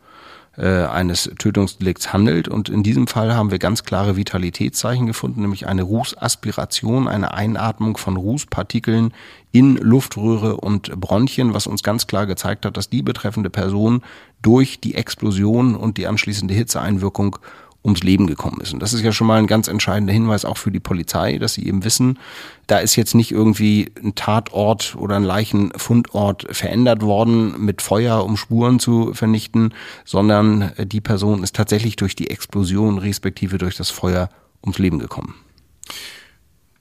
äh, 0.59 0.85
eines 0.85 1.31
Tötungsdelikts 1.39 2.11
handelt. 2.11 2.49
Und 2.49 2.67
in 2.67 2.83
diesem 2.83 3.07
Fall 3.07 3.33
haben 3.33 3.49
wir 3.49 3.59
ganz 3.59 3.83
klare 3.85 4.17
Vitalitätszeichen 4.17 5.07
gefunden, 5.07 5.41
nämlich 5.41 5.67
eine 5.67 5.83
Rußaspiration, 5.83 7.07
eine 7.07 7.33
Einatmung 7.33 7.95
von 7.95 8.17
Rußpartikeln 8.17 9.13
in 9.51 9.77
Luftröhre 9.77 10.57
und 10.57 10.99
Bronchien, 10.99 11.53
was 11.53 11.65
uns 11.65 11.81
ganz 11.81 12.07
klar 12.07 12.25
gezeigt 12.25 12.65
hat, 12.65 12.75
dass 12.75 12.89
die 12.89 13.01
betreffende 13.01 13.49
Person 13.49 14.01
durch 14.41 14.81
die 14.81 14.95
Explosion 14.95 15.75
und 15.75 15.97
die 15.97 16.07
anschließende 16.07 16.53
Hitzeeinwirkung 16.53 17.37
ums 17.83 18.03
Leben 18.03 18.27
gekommen 18.27 18.59
ist. 18.61 18.73
Und 18.73 18.81
das 18.81 18.93
ist 18.93 19.03
ja 19.03 19.11
schon 19.11 19.27
mal 19.27 19.39
ein 19.39 19.47
ganz 19.47 19.67
entscheidender 19.67 20.13
Hinweis 20.13 20.43
auch 20.43 20.57
für 20.57 20.71
die 20.71 20.81
Polizei, 20.81 21.37
dass 21.37 21.53
sie 21.53 21.65
eben 21.65 21.83
wissen, 21.83 22.19
da 22.67 22.79
ist 22.79 22.95
jetzt 22.95 23.15
nicht 23.15 23.31
irgendwie 23.31 23.91
ein 24.03 24.15
Tatort 24.15 24.95
oder 24.97 25.15
ein 25.15 25.23
Leichenfundort 25.23 26.45
verändert 26.51 27.01
worden 27.01 27.55
mit 27.63 27.81
Feuer, 27.81 28.23
um 28.25 28.37
Spuren 28.37 28.79
zu 28.79 29.13
vernichten, 29.13 29.73
sondern 30.03 30.73
die 30.77 31.01
Person 31.01 31.41
ist 31.41 31.55
tatsächlich 31.55 31.95
durch 31.95 32.15
die 32.15 32.29
Explosion 32.29 32.97
respektive 32.97 33.57
durch 33.57 33.75
das 33.75 33.89
Feuer 33.89 34.29
ums 34.61 34.77
Leben 34.77 34.99
gekommen. 34.99 35.35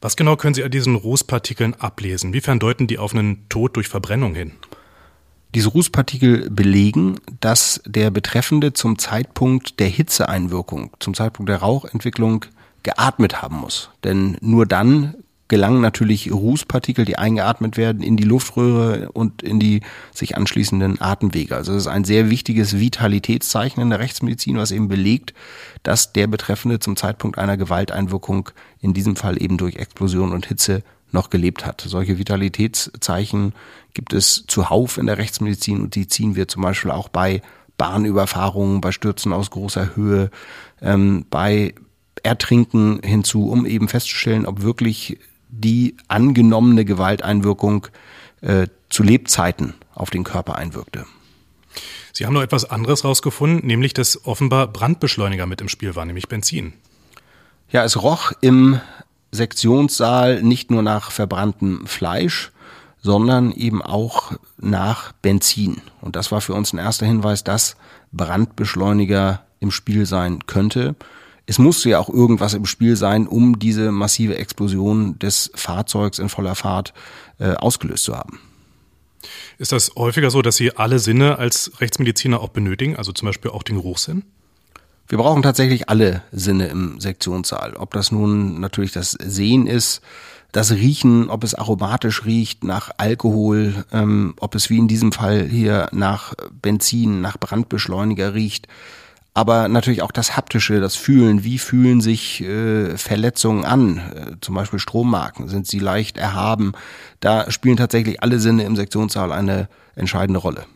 Was 0.00 0.16
genau 0.16 0.36
können 0.36 0.54
Sie 0.54 0.62
an 0.62 0.70
diesen 0.70 0.94
Rußpartikeln 0.94 1.74
ablesen? 1.74 2.32
Wiefern 2.32 2.58
deuten 2.58 2.86
die 2.86 2.98
auf 2.98 3.14
einen 3.14 3.48
Tod 3.48 3.76
durch 3.76 3.88
Verbrennung 3.88 4.34
hin? 4.34 4.52
Diese 5.54 5.68
Rußpartikel 5.70 6.50
belegen, 6.50 7.20
dass 7.40 7.80
der 7.86 8.10
Betreffende 8.10 8.74
zum 8.74 8.98
Zeitpunkt 8.98 9.80
der 9.80 9.88
Hitzeeinwirkung, 9.88 10.90
zum 11.00 11.14
Zeitpunkt 11.14 11.48
der 11.48 11.58
Rauchentwicklung 11.58 12.44
geatmet 12.82 13.40
haben 13.42 13.56
muss. 13.56 13.90
Denn 14.04 14.36
nur 14.40 14.66
dann 14.66 15.14
gelangen 15.48 15.80
natürlich 15.80 16.30
Rußpartikel, 16.30 17.06
die 17.06 17.16
eingeatmet 17.16 17.78
werden, 17.78 18.02
in 18.02 18.16
die 18.16 18.24
Luftröhre 18.24 19.10
und 19.12 19.42
in 19.42 19.58
die 19.58 19.80
sich 20.14 20.36
anschließenden 20.36 21.00
Atemwege. 21.00 21.56
Also 21.56 21.72
das 21.72 21.82
ist 21.84 21.88
ein 21.88 22.04
sehr 22.04 22.30
wichtiges 22.30 22.78
Vitalitätszeichen 22.78 23.82
in 23.82 23.90
der 23.90 23.98
Rechtsmedizin, 23.98 24.58
was 24.58 24.70
eben 24.70 24.88
belegt, 24.88 25.32
dass 25.82 26.12
der 26.12 26.26
Betreffende 26.26 26.78
zum 26.78 26.96
Zeitpunkt 26.96 27.38
einer 27.38 27.56
Gewalteinwirkung, 27.56 28.50
in 28.80 28.92
diesem 28.92 29.16
Fall 29.16 29.42
eben 29.42 29.56
durch 29.56 29.76
Explosion 29.76 30.32
und 30.32 30.46
Hitze, 30.46 30.82
noch 31.12 31.30
gelebt 31.30 31.64
hat. 31.66 31.80
Solche 31.86 32.18
Vitalitätszeichen 32.18 33.54
gibt 33.94 34.12
es 34.12 34.44
zuhauf 34.46 34.98
in 34.98 35.06
der 35.06 35.18
Rechtsmedizin 35.18 35.80
und 35.80 35.94
die 35.94 36.06
ziehen 36.06 36.36
wir 36.36 36.48
zum 36.48 36.62
Beispiel 36.62 36.90
auch 36.90 37.08
bei 37.08 37.42
Bahnüberfahrungen, 37.78 38.80
bei 38.80 38.92
Stürzen 38.92 39.32
aus 39.32 39.50
großer 39.50 39.96
Höhe, 39.96 40.30
ähm, 40.82 41.24
bei 41.30 41.74
Ertrinken 42.22 43.00
hinzu, 43.02 43.48
um 43.50 43.64
eben 43.64 43.88
festzustellen, 43.88 44.46
ob 44.46 44.62
wirklich 44.62 45.18
die 45.48 45.96
angenommene 46.08 46.84
Gewalteinwirkung 46.84 47.86
äh, 48.40 48.66
zu 48.90 49.02
Lebzeiten 49.02 49.74
auf 49.94 50.10
den 50.10 50.24
Körper 50.24 50.56
einwirkte. 50.56 51.06
Sie 52.12 52.26
haben 52.26 52.34
noch 52.34 52.42
etwas 52.42 52.68
anderes 52.68 53.04
rausgefunden, 53.04 53.66
nämlich 53.66 53.94
dass 53.94 54.24
offenbar 54.26 54.66
Brandbeschleuniger 54.66 55.46
mit 55.46 55.60
im 55.60 55.68
Spiel 55.68 55.94
waren, 55.94 56.08
nämlich 56.08 56.28
Benzin. 56.28 56.72
Ja, 57.70 57.84
es 57.84 58.02
roch 58.02 58.32
im 58.40 58.80
Sektionssaal 59.30 60.42
nicht 60.42 60.70
nur 60.70 60.82
nach 60.82 61.10
verbranntem 61.10 61.86
Fleisch, 61.86 62.50
sondern 63.00 63.52
eben 63.52 63.82
auch 63.82 64.32
nach 64.58 65.12
Benzin. 65.12 65.82
Und 66.00 66.16
das 66.16 66.32
war 66.32 66.40
für 66.40 66.54
uns 66.54 66.72
ein 66.72 66.78
erster 66.78 67.06
Hinweis, 67.06 67.44
dass 67.44 67.76
Brandbeschleuniger 68.12 69.44
im 69.60 69.70
Spiel 69.70 70.06
sein 70.06 70.46
könnte. 70.46 70.96
Es 71.46 71.58
musste 71.58 71.90
ja 71.90 71.98
auch 71.98 72.10
irgendwas 72.10 72.54
im 72.54 72.66
Spiel 72.66 72.96
sein, 72.96 73.26
um 73.26 73.58
diese 73.58 73.92
massive 73.92 74.36
Explosion 74.36 75.18
des 75.18 75.50
Fahrzeugs 75.54 76.18
in 76.18 76.28
voller 76.28 76.54
Fahrt 76.54 76.92
äh, 77.38 77.54
ausgelöst 77.54 78.04
zu 78.04 78.16
haben. 78.16 78.40
Ist 79.56 79.72
das 79.72 79.92
häufiger 79.96 80.30
so, 80.30 80.42
dass 80.42 80.56
Sie 80.56 80.76
alle 80.76 80.98
Sinne 80.98 81.38
als 81.38 81.80
Rechtsmediziner 81.80 82.40
auch 82.40 82.50
benötigen, 82.50 82.96
also 82.96 83.12
zum 83.12 83.26
Beispiel 83.26 83.50
auch 83.50 83.62
den 83.62 83.76
Geruchssinn? 83.76 84.24
Wir 85.08 85.16
brauchen 85.16 85.42
tatsächlich 85.42 85.88
alle 85.88 86.22
Sinne 86.32 86.66
im 86.66 87.00
Sektionssaal. 87.00 87.74
Ob 87.76 87.92
das 87.92 88.12
nun 88.12 88.60
natürlich 88.60 88.92
das 88.92 89.12
Sehen 89.12 89.66
ist, 89.66 90.02
das 90.52 90.70
Riechen, 90.72 91.30
ob 91.30 91.44
es 91.44 91.54
aromatisch 91.54 92.26
riecht 92.26 92.62
nach 92.62 92.90
Alkohol, 92.98 93.84
ähm, 93.90 94.34
ob 94.38 94.54
es 94.54 94.68
wie 94.68 94.78
in 94.78 94.88
diesem 94.88 95.12
Fall 95.12 95.44
hier 95.44 95.88
nach 95.92 96.34
Benzin, 96.60 97.22
nach 97.22 97.38
Brandbeschleuniger 97.38 98.34
riecht. 98.34 98.68
Aber 99.32 99.68
natürlich 99.68 100.02
auch 100.02 100.12
das 100.12 100.36
Haptische, 100.36 100.80
das 100.80 100.96
Fühlen. 100.96 101.44
Wie 101.44 101.58
fühlen 101.58 102.00
sich 102.00 102.42
äh, 102.42 102.98
Verletzungen 102.98 103.64
an? 103.64 103.98
Äh, 103.98 104.32
zum 104.40 104.54
Beispiel 104.54 104.78
Strommarken. 104.78 105.48
Sind 105.48 105.66
sie 105.66 105.78
leicht 105.78 106.18
erhaben? 106.18 106.72
Da 107.20 107.50
spielen 107.50 107.76
tatsächlich 107.76 108.22
alle 108.22 108.40
Sinne 108.40 108.64
im 108.64 108.76
Sektionssaal 108.76 109.32
eine 109.32 109.68
entscheidende 109.94 110.40
Rolle. 110.40 110.66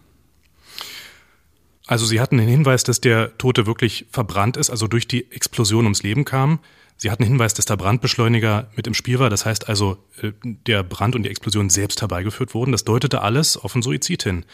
Also 1.93 2.07
Sie 2.07 2.23
hatten 2.23 2.39
den 2.39 2.49
Hinweis, 2.49 2.85
dass 2.85 3.03
der 3.03 3.37
Tote 3.37 3.67
wirklich 3.67 4.07
verbrannt 4.11 4.57
ist, 4.57 4.71
also 4.71 4.87
durch 4.87 5.07
die 5.07 5.31
Explosion 5.31 5.85
ums 5.85 6.03
Leben 6.03 6.25
kam. 6.25 6.59
Sie 6.97 7.11
hatten 7.11 7.23
den 7.23 7.33
Hinweis, 7.33 7.53
dass 7.53 7.67
der 7.67 7.77
Brandbeschleuniger 7.77 8.71
mit 8.77 8.87
im 8.87 8.95
Spiel 8.95 9.19
war. 9.19 9.29
Das 9.29 9.45
heißt 9.45 9.69
also, 9.69 9.99
äh, 10.23 10.33
der 10.43 10.85
Brand 10.85 11.15
und 11.17 11.25
die 11.25 11.29
Explosion 11.29 11.69
selbst 11.69 12.01
herbeigeführt 12.01 12.55
wurden. 12.55 12.73
Das 12.73 12.85
deutete 12.85 13.21
alles 13.21 13.59
auf 13.59 13.75
einen 13.75 13.83
Suizid 13.83 14.23
hin. 14.23 14.47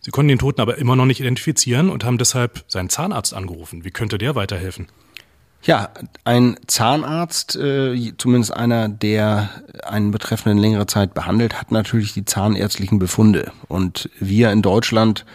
Sie 0.00 0.10
konnten 0.10 0.28
den 0.28 0.38
Toten 0.38 0.62
aber 0.62 0.78
immer 0.78 0.96
noch 0.96 1.04
nicht 1.04 1.20
identifizieren 1.20 1.90
und 1.90 2.02
haben 2.02 2.16
deshalb 2.16 2.64
seinen 2.66 2.88
Zahnarzt 2.88 3.34
angerufen. 3.34 3.84
Wie 3.84 3.90
könnte 3.90 4.16
der 4.16 4.34
weiterhelfen? 4.34 4.86
Ja, 5.66 5.88
ein 6.22 6.56
Zahnarzt, 6.68 7.56
äh, 7.56 8.12
zumindest 8.18 8.54
einer, 8.54 8.88
der 8.88 9.50
einen 9.82 10.12
Betreffenden 10.12 10.58
längere 10.58 10.86
Zeit 10.86 11.12
behandelt, 11.12 11.60
hat 11.60 11.72
natürlich 11.72 12.14
die 12.14 12.24
zahnärztlichen 12.24 13.00
Befunde. 13.00 13.50
Und 13.66 14.08
wir 14.20 14.52
in 14.52 14.62
Deutschland 14.62 15.26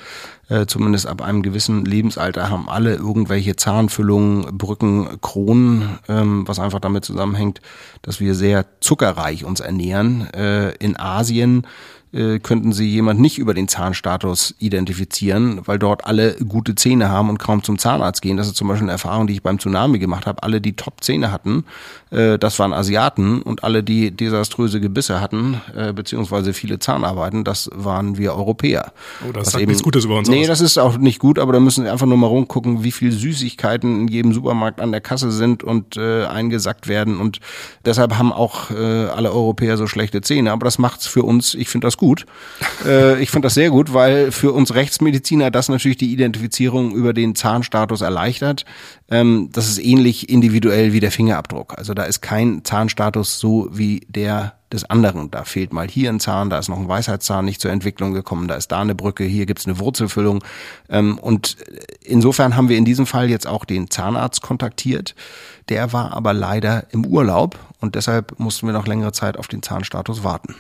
äh, 0.48 0.68
zumindest 0.68 1.06
ab 1.06 1.22
einem 1.22 1.44
gewissen 1.44 1.84
Lebensalter 1.84 2.50
haben 2.50 2.70
alle 2.70 2.96
irgendwelche 2.96 3.58
Zahnfüllungen, 3.58 4.58
Brücken, 4.58 5.20
Kronen, 5.20 6.00
ähm, 6.08 6.48
was 6.48 6.60
einfach 6.60 6.80
damit 6.80 7.04
zusammenhängt, 7.04 7.60
dass 8.02 8.22
wir 8.22 8.34
sehr 8.34 8.66
zuckerreich 8.80 9.44
uns 9.44 9.60
ernähren. 9.60 10.30
Äh, 10.34 10.72
in 10.76 10.98
Asien 10.98 11.68
äh, 12.14 12.40
könnten 12.40 12.74
Sie 12.74 12.90
jemand 12.90 13.20
nicht 13.20 13.38
über 13.38 13.54
den 13.54 13.68
Zahnstatus 13.68 14.56
identifizieren, 14.60 15.62
weil 15.66 15.80
dort 15.80 16.06
alle 16.06 16.36
gute 16.36 16.76
Zähne 16.76 17.10
haben 17.10 17.30
und 17.30 17.38
kaum 17.40 17.64
zum 17.64 17.78
Zahnarzt 17.78 18.22
gehen. 18.22 18.38
Das 18.38 18.48
ist 18.48 18.58
zum 18.58 18.68
Beispiel 18.68 18.86
eine 18.86 18.92
Erfahrung, 18.92 19.28
die 19.28 19.34
ich 19.34 19.44
beim 19.44 19.60
Tsunami 19.60 20.00
gemacht 20.00 20.26
habe. 20.26 20.44
Alle, 20.44 20.62
die 20.62 20.74
Top-Zähne 20.76 21.32
hatten, 21.32 21.64
äh, 22.10 22.38
das 22.38 22.60
waren 22.60 22.74
Asiaten 22.74 23.42
und 23.42 23.64
alle, 23.64 23.84
die 23.84 24.12
desaströse 24.12 24.82
Gebisse 24.82 25.22
hatten, 25.22 25.62
äh, 25.76 25.94
beziehungsweise 25.94 26.54
viele 26.54 26.80
Zahnarbeiten, 26.80 27.44
das 27.44 27.70
waren 27.74 28.18
wir 28.18 28.34
Europäer. 28.34 28.92
Oh, 29.28 29.32
das 29.32 29.52
sagt 29.52 29.62
eben, 29.62 29.70
nichts 29.70 29.84
Gutes 29.84 30.06
über 30.06 30.18
uns 30.18 30.28
Nee, 30.28 30.42
aus. 30.42 30.48
das 30.48 30.62
ist 30.62 30.78
auch 30.78 30.98
nicht 30.98 31.20
gut, 31.20 31.40
aber 31.40 31.54
da 31.54 31.60
müssen 31.60 31.86
Sie 31.86 31.90
einfach 31.90 32.08
nur 32.08 32.18
mal 32.18 32.28
rumgucken, 32.28 32.84
wie 32.84 32.92
viel 32.92 33.12
Süßigkeiten 33.12 34.02
in 34.02 34.08
jedem 34.08 34.34
Supermarkt 34.34 34.82
an 34.82 34.92
der 34.92 35.02
Kasse 35.02 35.32
sind 35.32 35.64
und 35.64 35.96
äh, 35.98 36.26
eingesackt 36.26 36.88
werden 36.88 37.20
und 37.20 37.40
deshalb 37.86 38.18
haben 38.18 38.34
auch 38.34 38.72
äh, 38.72 39.06
alle 39.06 39.32
Europäer 39.32 39.78
so 39.78 39.88
schlechte 39.88 40.22
Zähne. 40.22 40.52
Aber 40.52 40.66
das 40.66 40.78
macht's 40.78 41.08
für 41.08 41.24
uns, 41.24 41.54
ich 41.54 41.70
finde 41.70 41.88
das 41.88 41.98
gut. 42.02 42.26
Äh, 42.84 43.22
ich 43.22 43.30
finde 43.30 43.46
das 43.46 43.54
sehr 43.54 43.70
gut, 43.70 43.94
weil 43.94 44.32
für 44.32 44.52
uns 44.52 44.74
Rechtsmediziner 44.74 45.52
das 45.52 45.70
natürlich 45.70 45.98
die 45.98 46.12
Identifizierung 46.12 46.96
über 46.96 47.14
den 47.14 47.36
Zahnstatus 47.36 48.02
erleichtert. 48.02 48.66
Ähm, 49.10 49.50
das 49.54 49.70
ist 49.70 49.78
ähnlich 49.78 50.30
individuell 50.30 50.94
wie 50.94 51.00
der 51.00 51.12
Fingerabdruck. 51.12 51.78
Also 51.78 51.94
da 51.94 52.04
ist 52.04 52.22
kein 52.22 52.66
Zahnstatus 52.66 53.40
so 53.40 53.70
wie 53.72 54.02
der 54.10 54.56
des 54.74 54.90
anderen. 54.90 55.30
Da 55.30 55.44
fehlt 55.44 55.74
mal 55.74 55.88
hier 55.88 56.10
ein 56.10 56.20
Zahn, 56.20 56.50
da 56.50 56.58
ist 56.58 56.70
noch 56.70 56.80
ein 56.80 56.88
Weisheitszahn 56.88 57.46
nicht 57.46 57.62
zur 57.62 57.72
Entwicklung 57.72 58.14
gekommen, 58.14 58.48
da 58.48 58.56
ist 58.56 58.72
da 58.72 58.82
eine 58.82 58.96
Brücke, 58.96 59.24
hier 59.24 59.46
gibt's 59.46 59.68
eine 59.68 59.78
Wurzelfüllung. 59.78 60.44
Ähm, 60.90 61.20
und 61.20 61.58
insofern 62.02 62.56
haben 62.56 62.70
wir 62.70 62.78
in 62.78 62.86
diesem 62.86 63.06
Fall 63.06 63.30
jetzt 63.30 63.46
auch 63.46 63.66
den 63.66 63.92
Zahnarzt 63.92 64.42
kontaktiert. 64.42 65.14
Der 65.70 65.94
war 65.94 66.14
aber 66.14 66.34
leider 66.34 66.86
im 66.92 67.06
Urlaub 67.06 67.60
und 67.80 67.94
deshalb 67.94 68.40
mussten 68.40 68.66
wir 68.66 68.74
noch 68.74 68.88
längere 68.88 69.12
Zeit 69.12 69.38
auf 69.38 69.48
den 69.48 69.62
Zahnstatus 69.62 70.24
warten. 70.24 70.56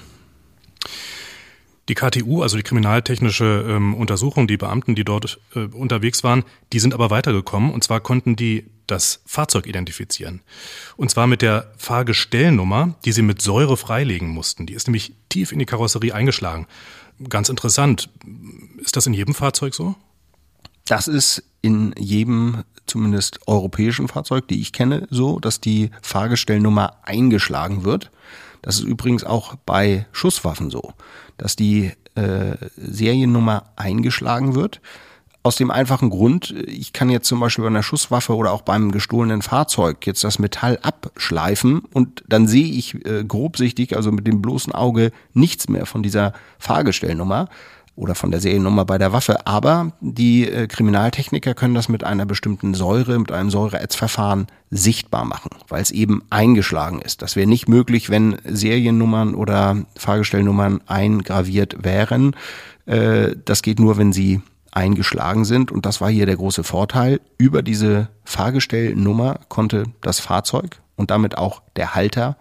Die 1.89 1.95
KTU, 1.95 2.41
also 2.41 2.57
die 2.57 2.63
kriminaltechnische 2.63 3.65
ähm, 3.67 3.95
Untersuchung, 3.95 4.47
die 4.47 4.57
Beamten, 4.57 4.95
die 4.95 5.03
dort 5.03 5.39
äh, 5.55 5.59
unterwegs 5.59 6.23
waren, 6.23 6.43
die 6.73 6.79
sind 6.79 6.93
aber 6.93 7.09
weitergekommen 7.09 7.71
und 7.71 7.83
zwar 7.83 7.99
konnten 7.99 8.35
die 8.35 8.65
das 8.87 9.21
Fahrzeug 9.25 9.67
identifizieren. 9.67 10.41
Und 10.97 11.09
zwar 11.09 11.25
mit 11.25 11.41
der 11.41 11.71
Fahrgestellnummer, 11.77 12.95
die 13.05 13.13
sie 13.13 13.21
mit 13.21 13.41
Säure 13.41 13.77
freilegen 13.77 14.29
mussten. 14.29 14.65
Die 14.65 14.73
ist 14.73 14.87
nämlich 14.87 15.13
tief 15.29 15.51
in 15.51 15.59
die 15.59 15.65
Karosserie 15.65 16.13
eingeschlagen. 16.13 16.67
Ganz 17.29 17.49
interessant. 17.49 18.09
Ist 18.79 18.95
das 18.95 19.07
in 19.07 19.13
jedem 19.13 19.33
Fahrzeug 19.33 19.73
so? 19.73 19.95
Das 20.85 21.07
ist 21.07 21.43
in 21.61 21.93
jedem 21.97 22.63
zumindest 22.85 23.47
europäischen 23.47 24.07
Fahrzeug, 24.07 24.47
die 24.47 24.59
ich 24.59 24.73
kenne, 24.73 25.07
so, 25.09 25.39
dass 25.39 25.61
die 25.61 25.91
Fahrgestellnummer 26.01 26.97
eingeschlagen 27.03 27.85
wird. 27.85 28.11
Das 28.61 28.75
ist 28.75 28.83
übrigens 28.83 29.23
auch 29.23 29.55
bei 29.65 30.05
Schusswaffen 30.11 30.69
so, 30.69 30.93
dass 31.41 31.55
die 31.55 31.91
äh, 32.15 32.55
Seriennummer 32.77 33.63
eingeschlagen 33.75 34.55
wird. 34.55 34.79
Aus 35.43 35.55
dem 35.55 35.71
einfachen 35.71 36.11
Grund, 36.11 36.53
ich 36.67 36.93
kann 36.93 37.09
jetzt 37.09 37.27
zum 37.27 37.39
Beispiel 37.39 37.63
bei 37.63 37.69
einer 37.69 37.81
Schusswaffe 37.81 38.35
oder 38.35 38.51
auch 38.51 38.61
beim 38.61 38.91
gestohlenen 38.91 39.41
Fahrzeug 39.41 40.05
jetzt 40.05 40.23
das 40.23 40.37
Metall 40.37 40.77
abschleifen 40.83 41.79
und 41.79 42.23
dann 42.29 42.47
sehe 42.47 42.67
ich 42.67 43.03
äh, 43.07 43.23
grobsichtig, 43.23 43.95
also 43.95 44.11
mit 44.11 44.27
dem 44.27 44.43
bloßen 44.43 44.71
Auge, 44.71 45.11
nichts 45.33 45.67
mehr 45.67 45.87
von 45.87 46.03
dieser 46.03 46.33
Fahrgestellnummer 46.59 47.49
oder 48.01 48.15
von 48.15 48.31
der 48.31 48.41
Seriennummer 48.41 48.83
bei 48.83 48.97
der 48.97 49.13
Waffe. 49.13 49.45
Aber 49.45 49.93
die 50.01 50.49
äh, 50.49 50.65
Kriminaltechniker 50.65 51.53
können 51.53 51.75
das 51.75 51.87
mit 51.87 52.03
einer 52.03 52.25
bestimmten 52.25 52.73
Säure, 52.73 53.19
mit 53.19 53.31
einem 53.31 53.51
Säureätzverfahren 53.51 54.47
sichtbar 54.71 55.23
machen, 55.23 55.51
weil 55.69 55.83
es 55.83 55.91
eben 55.91 56.23
eingeschlagen 56.31 56.99
ist. 56.99 57.21
Das 57.21 57.35
wäre 57.35 57.47
nicht 57.47 57.69
möglich, 57.69 58.09
wenn 58.09 58.37
Seriennummern 58.43 59.35
oder 59.35 59.85
Fahrgestellnummern 59.95 60.81
eingraviert 60.87 61.83
wären. 61.83 62.35
Äh, 62.87 63.35
das 63.45 63.61
geht 63.61 63.79
nur, 63.79 63.97
wenn 63.97 64.11
sie 64.11 64.41
eingeschlagen 64.71 65.45
sind. 65.45 65.71
Und 65.71 65.85
das 65.85 66.01
war 66.01 66.09
hier 66.09 66.25
der 66.25 66.37
große 66.37 66.63
Vorteil. 66.63 67.21
Über 67.37 67.61
diese 67.61 68.09
Fahrgestellnummer 68.23 69.41
konnte 69.47 69.83
das 70.01 70.19
Fahrzeug 70.19 70.81
und 70.95 71.11
damit 71.11 71.37
auch 71.37 71.61
der 71.75 71.93
Halter 71.93 72.35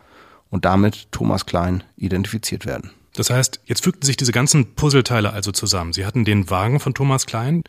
und 0.49 0.64
damit 0.64 1.12
Thomas 1.12 1.44
Klein 1.44 1.85
identifiziert 1.96 2.64
werden. 2.64 2.92
Das 3.14 3.31
heißt, 3.31 3.61
jetzt 3.64 3.83
fügten 3.83 4.07
sich 4.07 4.16
diese 4.16 4.33
ganzen 4.33 4.75
Puzzleteile 4.75 5.33
also 5.33 5.53
zusammen. 5.53 5.92
Sie 5.92 6.07
hatten 6.07 6.25
den 6.25 6.49
Wagen 6.51 6.81
von 6.81 6.94
Thomas 6.94 7.27
Klein, 7.27 7.62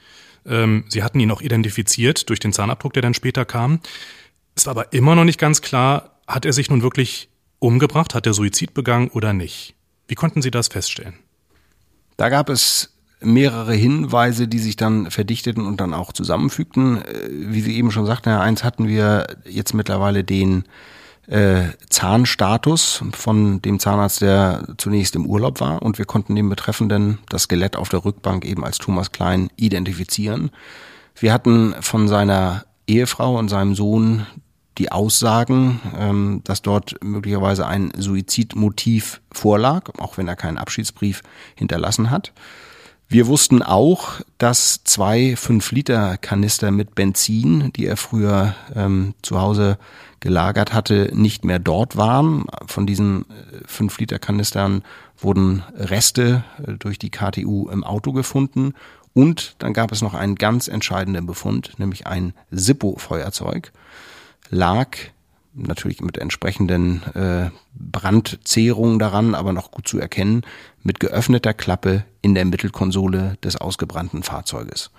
ähm, 0.46 0.86
Sie 0.90 1.04
hatten 1.04 1.20
ihn 1.20 1.32
auch 1.32 1.42
identifiziert 1.42 2.30
durch 2.30 2.40
den 2.40 2.54
Zahnabdruck, 2.54 2.94
der 2.94 3.02
dann 3.02 3.14
später 3.14 3.46
kam. 3.46 3.80
Es 4.56 4.66
war 4.66 4.72
aber 4.72 4.94
immer 4.94 5.16
noch 5.16 5.24
nicht 5.24 5.40
ganz 5.40 5.62
klar, 5.62 6.20
hat 6.28 6.46
er 6.46 6.54
sich 6.54 6.70
nun 6.70 6.82
wirklich 6.82 7.30
umgebracht, 7.60 8.16
hat 8.16 8.26
er 8.26 8.34
Suizid 8.34 8.74
begangen 8.74 9.10
oder 9.10 9.34
nicht. 9.34 9.76
Wie 10.08 10.16
konnten 10.16 10.42
Sie 10.42 10.52
das 10.52 10.68
feststellen? 10.68 11.14
Da 12.18 12.30
gab 12.30 12.50
es 12.50 12.94
mehrere 13.22 13.74
Hinweise, 13.74 14.48
die 14.48 14.60
sich 14.60 14.76
dann 14.76 15.12
verdichteten 15.12 15.66
und 15.66 15.80
dann 15.80 15.94
auch 15.94 16.12
zusammenfügten. 16.12 17.04
Äh, 17.04 17.30
wie 17.30 17.62
Sie 17.62 17.76
eben 17.78 17.92
schon 17.92 18.06
sagten, 18.06 18.30
Herr 18.30 18.42
Eins, 18.42 18.64
hatten 18.64 18.88
wir 18.88 19.28
jetzt 19.46 19.74
mittlerweile 19.74 20.24
den 20.24 20.64
äh, 21.28 21.70
Zahnstatus 21.90 23.04
von 23.14 23.62
dem 23.62 23.80
Zahnarzt, 23.80 24.22
der 24.22 24.68
zunächst 24.78 25.16
im 25.16 25.26
Urlaub 25.26 25.60
war 25.62 25.82
und 25.82 25.98
wir 25.98 26.06
konnten 26.06 26.36
den 26.36 26.50
Betreffenden 26.50 27.20
das 27.30 27.44
Skelett 27.44 27.76
auf 27.76 27.90
der 27.90 28.04
Rückbank 28.04 28.46
eben 28.46 28.66
als 28.66 28.78
Thomas 28.78 29.12
Klein 29.12 29.50
identifizieren. 29.56 30.52
Wir 31.16 31.34
hatten 31.34 31.76
von 31.80 32.08
seiner 32.08 32.66
Ehefrau 32.88 33.38
und 33.38 33.50
seinem 33.50 33.76
Sohn 33.76 34.26
die 34.78 34.92
Aussagen, 34.92 35.80
ähm, 35.98 36.42
dass 36.44 36.62
dort 36.62 36.96
möglicherweise 37.04 37.68
ein 37.68 37.92
Suizidmotiv 37.96 39.22
vorlag, 39.32 39.92
auch 40.00 40.18
wenn 40.18 40.28
er 40.28 40.36
keinen 40.36 40.58
Abschiedsbrief 40.58 41.22
hinterlassen 41.56 42.10
hat. 42.10 42.34
Wir 43.08 43.28
wussten 43.28 43.62
auch, 43.62 44.22
dass 44.38 44.86
zwei 44.86 45.34
5-Liter-Kanister 45.34 46.72
mit 46.72 46.96
Benzin, 46.96 47.74
die 47.74 47.86
er 47.86 47.98
früher 47.98 48.56
ähm, 48.74 49.14
zu 49.22 49.42
Hause 49.42 49.78
gelagert 50.22 50.72
hatte, 50.72 51.10
nicht 51.14 51.44
mehr 51.44 51.60
dort 51.60 51.98
waren. 51.98 52.46
Von 52.68 52.88
diesen 52.88 53.26
5-Liter-Kanistern 53.68 54.80
äh, 54.80 55.24
wurden 55.24 55.64
Reste 55.76 56.46
äh, 56.66 56.74
durch 56.74 56.98
die 56.98 57.10
KTU 57.10 57.68
im 57.70 57.84
Auto 57.84 58.14
gefunden. 58.14 58.74
Und 59.14 59.56
dann 59.60 59.74
gab 59.74 59.92
es 59.92 60.02
noch 60.02 60.14
einen 60.14 60.36
ganz 60.36 60.70
entscheidenden 60.70 61.26
Befund, 61.26 61.74
nämlich 61.78 62.08
ein 62.08 62.34
Sippo-Feuerzeug, 62.52 63.74
lag 64.50 64.96
natürlich 65.54 66.00
mit 66.00 66.18
entsprechenden 66.18 67.04
äh, 67.14 67.50
Brandzehrungen 67.74 69.00
daran, 69.00 69.36
aber 69.36 69.52
noch 69.52 69.72
gut 69.72 69.86
zu 69.86 70.00
erkennen, 70.00 70.44
mit 70.82 71.02
geöffneter 71.02 71.54
Klappe 71.54 72.06
in 72.22 72.36
der 72.36 72.46
Mittelkonsole 72.46 73.38
des 73.44 73.58
ausgebrannten 73.58 74.24
Fahrzeuges. 74.24 74.92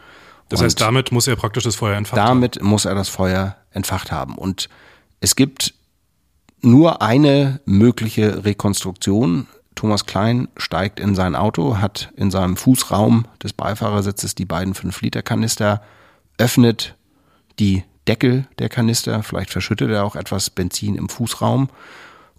Das 0.50 0.60
Und 0.60 0.66
heißt, 0.66 0.80
damit 0.80 1.10
muss 1.10 1.26
er 1.26 1.36
praktisch 1.36 1.64
das 1.64 1.76
Feuer 1.76 1.96
entfacht 1.96 2.18
damit 2.18 2.28
haben? 2.28 2.40
Damit 2.40 2.62
muss 2.62 2.84
er 2.84 2.94
das 2.94 3.08
Feuer 3.08 3.56
entfacht 3.70 4.12
haben. 4.12 4.34
Und 4.34 4.68
es 5.22 5.36
gibt 5.36 5.74
nur 6.62 7.00
eine 7.00 7.60
mögliche 7.64 8.44
Rekonstruktion. 8.44 9.46
Thomas 9.76 10.04
Klein 10.04 10.48
steigt 10.56 10.98
in 10.98 11.14
sein 11.14 11.36
Auto, 11.36 11.78
hat 11.78 12.12
in 12.16 12.32
seinem 12.32 12.56
Fußraum 12.56 13.26
des 13.40 13.52
Beifahrersitzes 13.52 14.34
die 14.34 14.44
beiden 14.44 14.74
5-Liter-Kanister, 14.74 15.80
öffnet 16.38 16.96
die 17.60 17.84
Deckel 18.08 18.48
der 18.58 18.68
Kanister, 18.68 19.22
vielleicht 19.22 19.50
verschüttet 19.50 19.90
er 19.90 20.04
auch 20.04 20.16
etwas 20.16 20.50
Benzin 20.50 20.96
im 20.96 21.08
Fußraum 21.08 21.68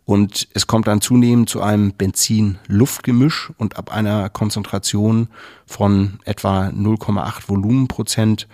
und 0.04 0.50
es 0.54 0.68
kommt 0.68 0.88
dann 0.88 1.00
zunehmend 1.00 1.48
zu 1.48 1.62
einem 1.62 1.94
Benzin-Luftgemisch 1.94 3.52
und 3.58 3.78
ab 3.78 3.94
einer 3.94 4.30
Konzentration 4.30 5.30
von 5.66 6.20
etwa 6.26 6.68
0,8 6.68 7.48
Volumenprozent 7.48 8.50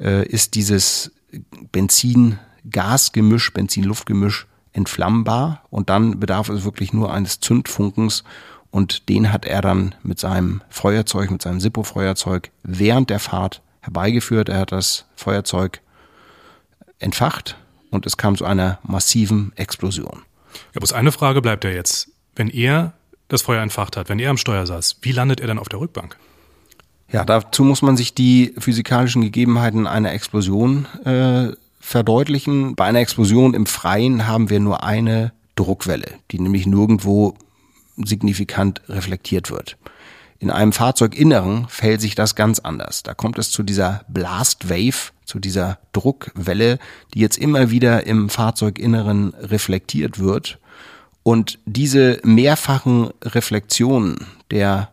äh, 0.00 0.26
ist 0.26 0.54
dieses 0.54 1.12
Benzin-Gasgemisch, 2.64 3.52
Benzin-Luftgemisch 3.52 4.46
entflammbar 4.72 5.62
und 5.70 5.90
dann 5.90 6.18
bedarf 6.18 6.48
es 6.48 6.64
wirklich 6.64 6.92
nur 6.92 7.12
eines 7.12 7.40
Zündfunkens 7.40 8.24
und 8.70 9.08
den 9.08 9.32
hat 9.32 9.44
er 9.44 9.62
dann 9.62 9.94
mit 10.02 10.18
seinem 10.18 10.62
Feuerzeug, 10.68 11.30
mit 11.30 11.42
seinem 11.42 11.60
Sippo-Feuerzeug 11.60 12.50
während 12.64 13.10
der 13.10 13.20
Fahrt 13.20 13.62
herbeigeführt. 13.80 14.48
Er 14.48 14.58
hat 14.60 14.72
das 14.72 15.06
Feuerzeug 15.14 15.80
entfacht 16.98 17.56
und 17.90 18.06
es 18.06 18.16
kam 18.16 18.36
zu 18.36 18.44
einer 18.44 18.78
massiven 18.82 19.52
Explosion. 19.54 20.22
Ja, 20.74 20.80
bloß 20.80 20.92
eine 20.92 21.12
Frage 21.12 21.40
bleibt 21.40 21.64
ja 21.64 21.70
jetzt. 21.70 22.10
Wenn 22.34 22.48
er 22.48 22.94
das 23.28 23.42
Feuer 23.42 23.62
entfacht 23.62 23.96
hat, 23.96 24.08
wenn 24.08 24.18
er 24.18 24.30
am 24.30 24.38
Steuer 24.38 24.66
saß, 24.66 24.98
wie 25.02 25.12
landet 25.12 25.40
er 25.40 25.46
dann 25.46 25.58
auf 25.58 25.68
der 25.68 25.78
Rückbank? 25.78 26.16
Ja, 27.12 27.24
dazu 27.24 27.62
muss 27.62 27.82
man 27.82 27.96
sich 27.96 28.14
die 28.14 28.54
physikalischen 28.58 29.22
Gegebenheiten 29.22 29.86
einer 29.86 30.12
Explosion 30.12 30.86
äh, 31.04 31.52
verdeutlichen. 31.84 32.74
Bei 32.74 32.86
einer 32.86 33.00
Explosion 33.00 33.52
im 33.52 33.66
Freien 33.66 34.26
haben 34.26 34.48
wir 34.48 34.58
nur 34.58 34.82
eine 34.82 35.32
Druckwelle, 35.54 36.06
die 36.30 36.40
nämlich 36.40 36.66
nirgendwo 36.66 37.34
signifikant 37.96 38.80
reflektiert 38.88 39.50
wird. 39.50 39.76
In 40.38 40.50
einem 40.50 40.72
Fahrzeuginneren 40.72 41.68
fällt 41.68 42.00
sich 42.00 42.14
das 42.14 42.34
ganz 42.34 42.58
anders. 42.58 43.02
Da 43.02 43.14
kommt 43.14 43.38
es 43.38 43.50
zu 43.50 43.62
dieser 43.62 44.04
Blast 44.08 44.68
Wave, 44.68 45.12
zu 45.24 45.38
dieser 45.38 45.78
Druckwelle, 45.92 46.78
die 47.12 47.20
jetzt 47.20 47.38
immer 47.38 47.70
wieder 47.70 48.06
im 48.06 48.30
Fahrzeuginneren 48.30 49.34
reflektiert 49.34 50.18
wird. 50.18 50.58
Und 51.22 51.58
diese 51.66 52.18
mehrfachen 52.24 53.10
Reflexionen 53.22 54.26
der 54.50 54.90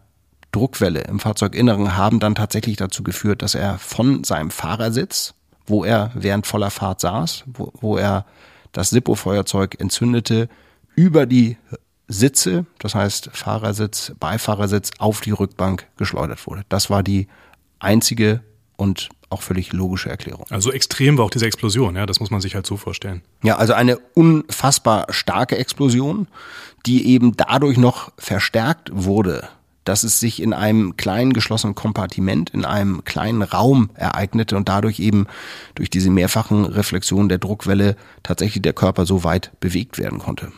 Druckwelle 0.52 1.02
im 1.02 1.20
Fahrzeuginneren 1.20 1.96
haben 1.96 2.20
dann 2.20 2.36
tatsächlich 2.36 2.76
dazu 2.76 3.02
geführt, 3.02 3.42
dass 3.42 3.56
er 3.56 3.78
von 3.78 4.24
seinem 4.24 4.52
Fahrersitz, 4.52 5.34
wo 5.72 5.84
er 5.84 6.12
während 6.14 6.46
voller 6.46 6.70
Fahrt 6.70 7.02
saß, 7.02 7.46
wo, 7.48 7.72
wo 7.80 7.98
er 7.98 8.26
das 8.72 8.90
Sippo-Feuerzeug 8.92 9.80
entzündete, 9.80 10.50
über 10.96 11.26
die 11.26 11.58
Sitze, 12.08 12.66
das 12.80 12.94
heißt 12.94 13.30
Fahrersitz, 13.34 14.14
Beifahrersitz, 14.20 14.92
auf 15.00 15.22
die 15.22 15.32
Rückbank 15.32 15.88
geschleudert 15.98 16.46
wurde. 16.46 16.64
Das 16.70 16.90
war 16.90 17.04
die 17.04 17.28
einzige 17.80 18.42
und 18.76 19.10
auch 19.30 19.42
völlig 19.42 19.72
logische 19.72 20.10
Erklärung. 20.10 20.46
Also 20.50 20.72
extrem 20.74 21.18
war 21.18 21.26
auch 21.26 21.30
diese 21.30 21.46
Explosion, 21.46 21.96
ja, 21.96 22.06
das 22.06 22.20
muss 22.20 22.32
man 22.32 22.42
sich 22.42 22.56
halt 22.56 22.68
so 22.68 22.76
vorstellen. 22.76 23.22
Ja, 23.44 23.56
also 23.56 23.74
eine 23.74 23.98
unfassbar 24.14 25.06
starke 25.10 25.58
Explosion, 25.58 26.28
die 26.86 27.08
eben 27.08 27.38
dadurch 27.38 27.78
noch 27.78 28.12
verstärkt 28.18 28.90
wurde, 28.94 29.48
dass 29.92 30.06
es 30.06 30.22
sich 30.22 30.42
in 30.42 30.54
einem 30.54 30.96
kleinen 30.96 31.34
geschlossenen 31.34 31.76
Kompartiment, 31.76 32.50
in 32.52 32.64
einem 32.64 33.04
kleinen 33.04 33.42
Raum 33.42 33.90
ereignete 33.96 34.56
und 34.56 34.70
dadurch 34.70 35.02
eben 35.02 35.28
durch 35.76 35.90
diese 35.90 36.10
mehrfachen 36.10 36.64
Reflexionen 36.64 37.28
der 37.28 37.40
Druckwelle 37.40 37.98
tatsächlich 38.24 38.62
der 38.62 38.72
Körper 38.72 39.06
so 39.06 39.26
weit 39.26 39.52
bewegt 39.60 39.98
werden 39.98 40.20
konnte. 40.20 40.54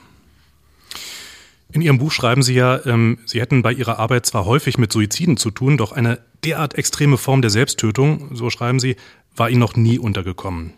In 1.71 1.81
Ihrem 1.81 1.97
Buch 1.97 2.11
schreiben 2.11 2.43
Sie 2.43 2.53
ja, 2.53 2.85
ähm, 2.85 3.17
Sie 3.25 3.41
hätten 3.41 3.63
bei 3.63 3.73
Ihrer 3.73 3.97
Arbeit 3.97 4.27
zwar 4.27 4.45
häufig 4.45 4.77
mit 4.77 4.93
Suiziden 4.93 5.37
zu 5.37 5.49
tun, 5.49 5.77
doch 5.77 5.93
eine 5.93 6.19
derart 6.43 6.75
extreme 6.75 7.17
Form 7.17 7.41
der 7.41 7.49
Selbsttötung, 7.49 8.35
so 8.35 8.51
schreiben 8.51 8.79
Sie, 8.79 8.97
war 9.35 9.49
Ihnen 9.49 9.61
noch 9.61 9.75
nie 9.75 9.97
untergekommen. 9.97 10.73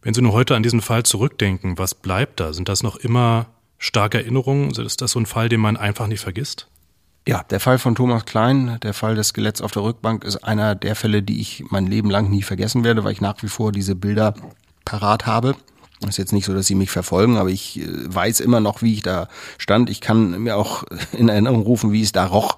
Wenn 0.00 0.14
Sie 0.14 0.22
nur 0.22 0.32
heute 0.32 0.56
an 0.56 0.62
diesen 0.62 0.80
Fall 0.80 1.02
zurückdenken, 1.02 1.76
was 1.76 1.94
bleibt 1.94 2.40
da? 2.40 2.54
Sind 2.54 2.70
das 2.70 2.82
noch 2.82 2.96
immer 2.96 3.48
starke 3.76 4.16
Erinnerungen? 4.16 4.70
Ist 4.70 5.02
das 5.02 5.10
so 5.10 5.20
ein 5.20 5.26
Fall, 5.26 5.50
den 5.50 5.60
man 5.60 5.76
einfach 5.76 6.06
nicht 6.06 6.20
vergisst? 6.20 6.68
Ja, 7.28 7.42
der 7.50 7.60
Fall 7.60 7.78
von 7.78 7.94
Thomas 7.94 8.24
Klein, 8.24 8.78
der 8.82 8.94
Fall 8.94 9.14
des 9.14 9.28
Skeletts 9.28 9.60
auf 9.60 9.70
der 9.70 9.82
Rückbank, 9.82 10.24
ist 10.24 10.38
einer 10.44 10.74
der 10.74 10.96
Fälle, 10.96 11.22
die 11.22 11.42
ich 11.42 11.62
mein 11.68 11.86
Leben 11.86 12.08
lang 12.08 12.30
nie 12.30 12.40
vergessen 12.40 12.84
werde, 12.84 13.04
weil 13.04 13.12
ich 13.12 13.20
nach 13.20 13.42
wie 13.42 13.48
vor 13.48 13.70
diese 13.70 13.94
Bilder 13.94 14.32
parat 14.86 15.26
habe. 15.26 15.54
Es 16.00 16.08
ist 16.08 16.16
jetzt 16.16 16.32
nicht 16.32 16.46
so, 16.46 16.54
dass 16.54 16.66
sie 16.66 16.74
mich 16.74 16.90
verfolgen, 16.90 17.36
aber 17.36 17.50
ich 17.50 17.80
äh, 17.80 17.86
weiß 17.86 18.40
immer 18.40 18.60
noch, 18.60 18.80
wie 18.80 18.94
ich 18.94 19.02
da 19.02 19.28
stand. 19.58 19.90
Ich 19.90 20.00
kann 20.00 20.42
mir 20.42 20.56
auch 20.56 20.84
in 21.12 21.28
Erinnerung 21.28 21.60
rufen, 21.60 21.92
wie 21.92 22.00
es 22.00 22.12
da 22.12 22.24
roch, 22.24 22.56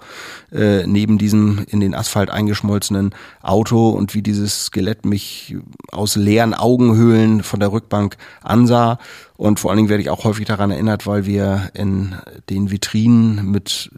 äh, 0.52 0.86
neben 0.86 1.18
diesem 1.18 1.64
in 1.66 1.80
den 1.80 1.92
Asphalt 1.92 2.30
eingeschmolzenen 2.30 3.12
Auto 3.42 3.88
und 3.88 4.14
wie 4.14 4.22
dieses 4.22 4.66
Skelett 4.66 5.04
mich 5.04 5.56
aus 5.90 6.14
leeren 6.14 6.54
Augenhöhlen 6.54 7.42
von 7.42 7.58
der 7.58 7.72
Rückbank 7.72 8.18
ansah. 8.40 9.00
Und 9.36 9.58
vor 9.58 9.72
allen 9.72 9.78
Dingen 9.78 9.88
werde 9.88 10.04
ich 10.04 10.10
auch 10.10 10.22
häufig 10.22 10.46
daran 10.46 10.70
erinnert, 10.70 11.08
weil 11.08 11.26
wir 11.26 11.70
in 11.74 12.14
den 12.50 12.70
Vitrinen 12.70 13.50
mit 13.50 13.90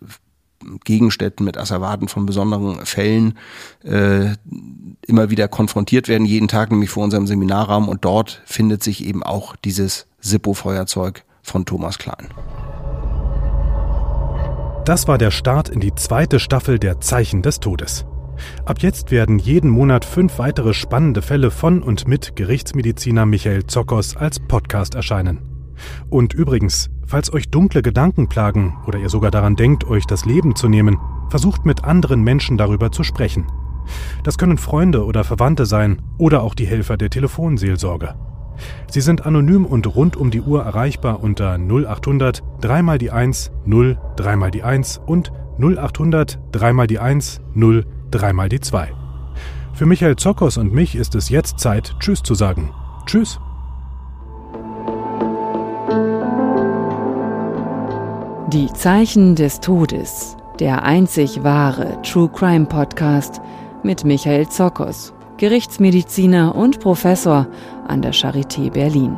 Gegenständen, 0.85 1.45
mit 1.45 1.57
Asservaten 1.59 2.09
von 2.09 2.27
besonderen 2.27 2.85
Fällen 2.87 3.39
äh, 3.85 4.31
immer 5.07 5.31
wieder 5.31 5.49
konfrontiert 5.49 6.09
werden, 6.09 6.27
jeden 6.27 6.49
Tag 6.49 6.71
nämlich 6.71 6.91
vor 6.91 7.05
unserem 7.05 7.27
Seminarraum 7.27 7.89
und 7.89 8.05
dort 8.05 8.43
findet 8.45 8.83
sich 8.83 9.05
eben 9.05 9.23
auch 9.23 9.57
dieses 9.57 10.07
Sippo-Feuerzeug 10.21 11.25
von 11.43 11.65
Thomas 11.65 11.99
Klein. 11.99 12.29
Das 14.85 15.07
war 15.07 15.19
der 15.19 15.31
Start 15.31 15.69
in 15.69 15.81
die 15.81 15.95
zweite 15.95 16.41
Staffel 16.41 16.79
der 16.79 17.01
Zeichen 17.01 17.43
des 17.43 17.61
Todes. 17.61 18.05
Ab 18.65 18.81
jetzt 18.81 19.11
werden 19.11 19.39
jeden 19.39 19.71
Monat 19.71 20.05
fünf 20.05 20.39
weitere 20.39 20.75
spannende 20.75 21.23
Fälle 21.23 21.51
von 21.51 21.83
und 21.83 22.09
mit 22.09 22.35
Gerichtsmediziner 22.35 23.27
Michael 23.27 23.67
Zokos 23.67 24.17
als 24.17 24.41
Podcast 24.41 24.95
erscheinen. 24.95 25.52
Und 26.11 26.35
übrigens, 26.35 26.91
falls 27.07 27.33
euch 27.33 27.51
dunkle 27.51 27.83
Gedanken 27.83 28.29
plagen 28.29 28.79
oder 28.87 28.99
ihr 28.99 29.09
sogar 29.09 29.31
daran 29.31 29.57
denkt, 29.57 29.85
euch 29.85 30.07
das 30.07 30.25
Leben 30.25 30.57
zu 30.57 30.69
nehmen, 30.69 30.99
versucht 31.29 31.65
mit 31.65 31.85
anderen 31.85 32.23
Menschen 32.23 32.59
darüber 32.59 32.93
zu 32.93 33.05
sprechen. 33.05 33.47
Das 34.23 34.39
können 34.39 34.59
Freunde 34.59 35.05
oder 35.05 35.25
Verwandte 35.25 35.67
sein 35.67 36.03
oder 36.19 36.43
auch 36.43 36.55
die 36.55 36.67
Helfer 36.67 36.97
der 36.97 37.11
Telefonseelsorge. 37.11 38.15
Sie 38.91 39.01
sind 39.01 39.27
anonym 39.27 39.65
und 39.65 39.87
rund 39.95 40.17
um 40.17 40.31
die 40.31 40.43
Uhr 40.43 40.63
erreichbar 40.63 41.23
unter 41.23 41.59
0800 41.59 42.43
3 42.61 42.83
mal 42.83 42.99
die 42.99 43.11
1 43.11 43.51
0 43.65 43.99
3 44.17 44.37
mal 44.37 44.51
die 44.51 44.63
1 44.63 45.01
und 45.07 45.33
0800 45.59 46.39
3 46.53 46.73
mal 46.73 46.87
die 46.87 46.99
1 46.99 47.41
0 47.55 47.87
3 48.11 48.33
mal 48.33 48.49
die 48.49 48.61
2. 48.61 48.93
Für 49.75 49.87
Michael 49.87 50.17
Zokos 50.17 50.59
und 50.59 50.73
mich 50.73 50.95
ist 50.95 51.15
es 51.15 51.29
jetzt 51.29 51.59
Zeit, 51.59 51.97
Tschüss 51.99 52.23
zu 52.23 52.35
sagen. 52.35 52.71
Tschüss. 53.07 53.41
Die 58.53 58.71
Zeichen 58.71 59.35
des 59.35 59.61
Todes, 59.61 60.37
der 60.61 60.83
einzig 60.83 61.43
wahre 61.43 62.03
True 62.03 62.29
Crime 62.29 62.67
Podcast 62.67 63.41
mit 63.83 64.05
Michael 64.05 64.47
Zokos, 64.47 65.15
Gerichtsmediziner 65.39 66.55
und 66.55 66.79
Professor 66.79 67.47
an 67.89 68.03
der 68.03 68.13
Charité 68.13 68.71
Berlin. 68.71 69.17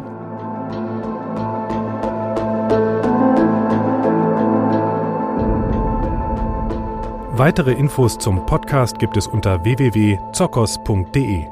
Weitere 7.32 7.72
Infos 7.72 8.16
zum 8.16 8.46
Podcast 8.46 9.00
gibt 9.00 9.16
es 9.16 9.26
unter 9.26 9.64
www.zokos.de. 9.64 11.46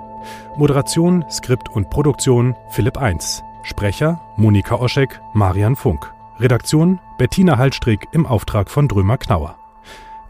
Moderation, 0.57 1.25
Skript 1.29 1.69
und 1.69 1.91
Produktion 1.91 2.55
Philipp 2.69 2.97
1. 2.97 3.43
Sprecher 3.65 4.21
Monika 4.37 4.77
Oschek, 4.77 5.21
Marian 5.33 5.75
Funk. 5.75 6.15
Redaktion 6.43 6.99
Bettina 7.19 7.57
Hallstrick 7.57 8.09
im 8.11 8.27
Auftrag 8.27 8.69
von 8.69 8.89
Drömer 8.89 9.17
Knauer. 9.17 9.57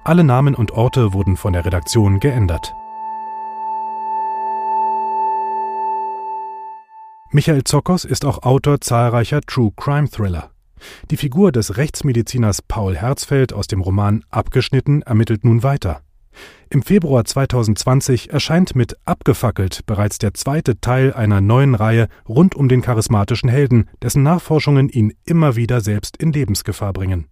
Alle 0.05 0.25
Namen 0.25 0.55
und 0.55 0.70
Orte 0.72 1.14
wurden 1.14 1.38
von 1.38 1.55
der 1.55 1.64
Redaktion 1.64 2.20
geändert. 2.20 2.75
Michael 7.31 7.64
Zokos 7.64 8.05
ist 8.05 8.27
auch 8.27 8.42
Autor 8.42 8.83
zahlreicher 8.83 9.40
True 9.40 9.72
Crime 9.75 10.11
Thriller. 10.11 10.51
Die 11.11 11.16
Figur 11.16 11.51
des 11.51 11.79
Rechtsmediziners 11.79 12.61
Paul 12.61 12.94
Herzfeld 12.94 13.55
aus 13.55 13.66
dem 13.66 13.81
Roman 13.81 14.22
Abgeschnitten 14.29 15.01
ermittelt 15.01 15.44
nun 15.44 15.62
weiter. 15.62 16.03
Im 16.71 16.83
Februar 16.83 17.25
2020 17.25 18.31
erscheint 18.31 18.75
mit 18.75 18.97
Abgefackelt 19.05 19.85
bereits 19.87 20.18
der 20.18 20.35
zweite 20.35 20.81
Teil 20.81 21.12
einer 21.12 21.40
neuen 21.40 21.75
Reihe 21.75 22.09
rund 22.29 22.55
um 22.55 22.68
den 22.68 22.81
charismatischen 22.81 23.49
Helden, 23.49 23.90
dessen 24.01 24.23
Nachforschungen 24.23 24.88
ihn 24.88 25.12
immer 25.25 25.57
wieder 25.57 25.81
selbst 25.81 26.16
in 26.16 26.33
Lebensgefahr 26.33 26.92
bringen 26.92 27.27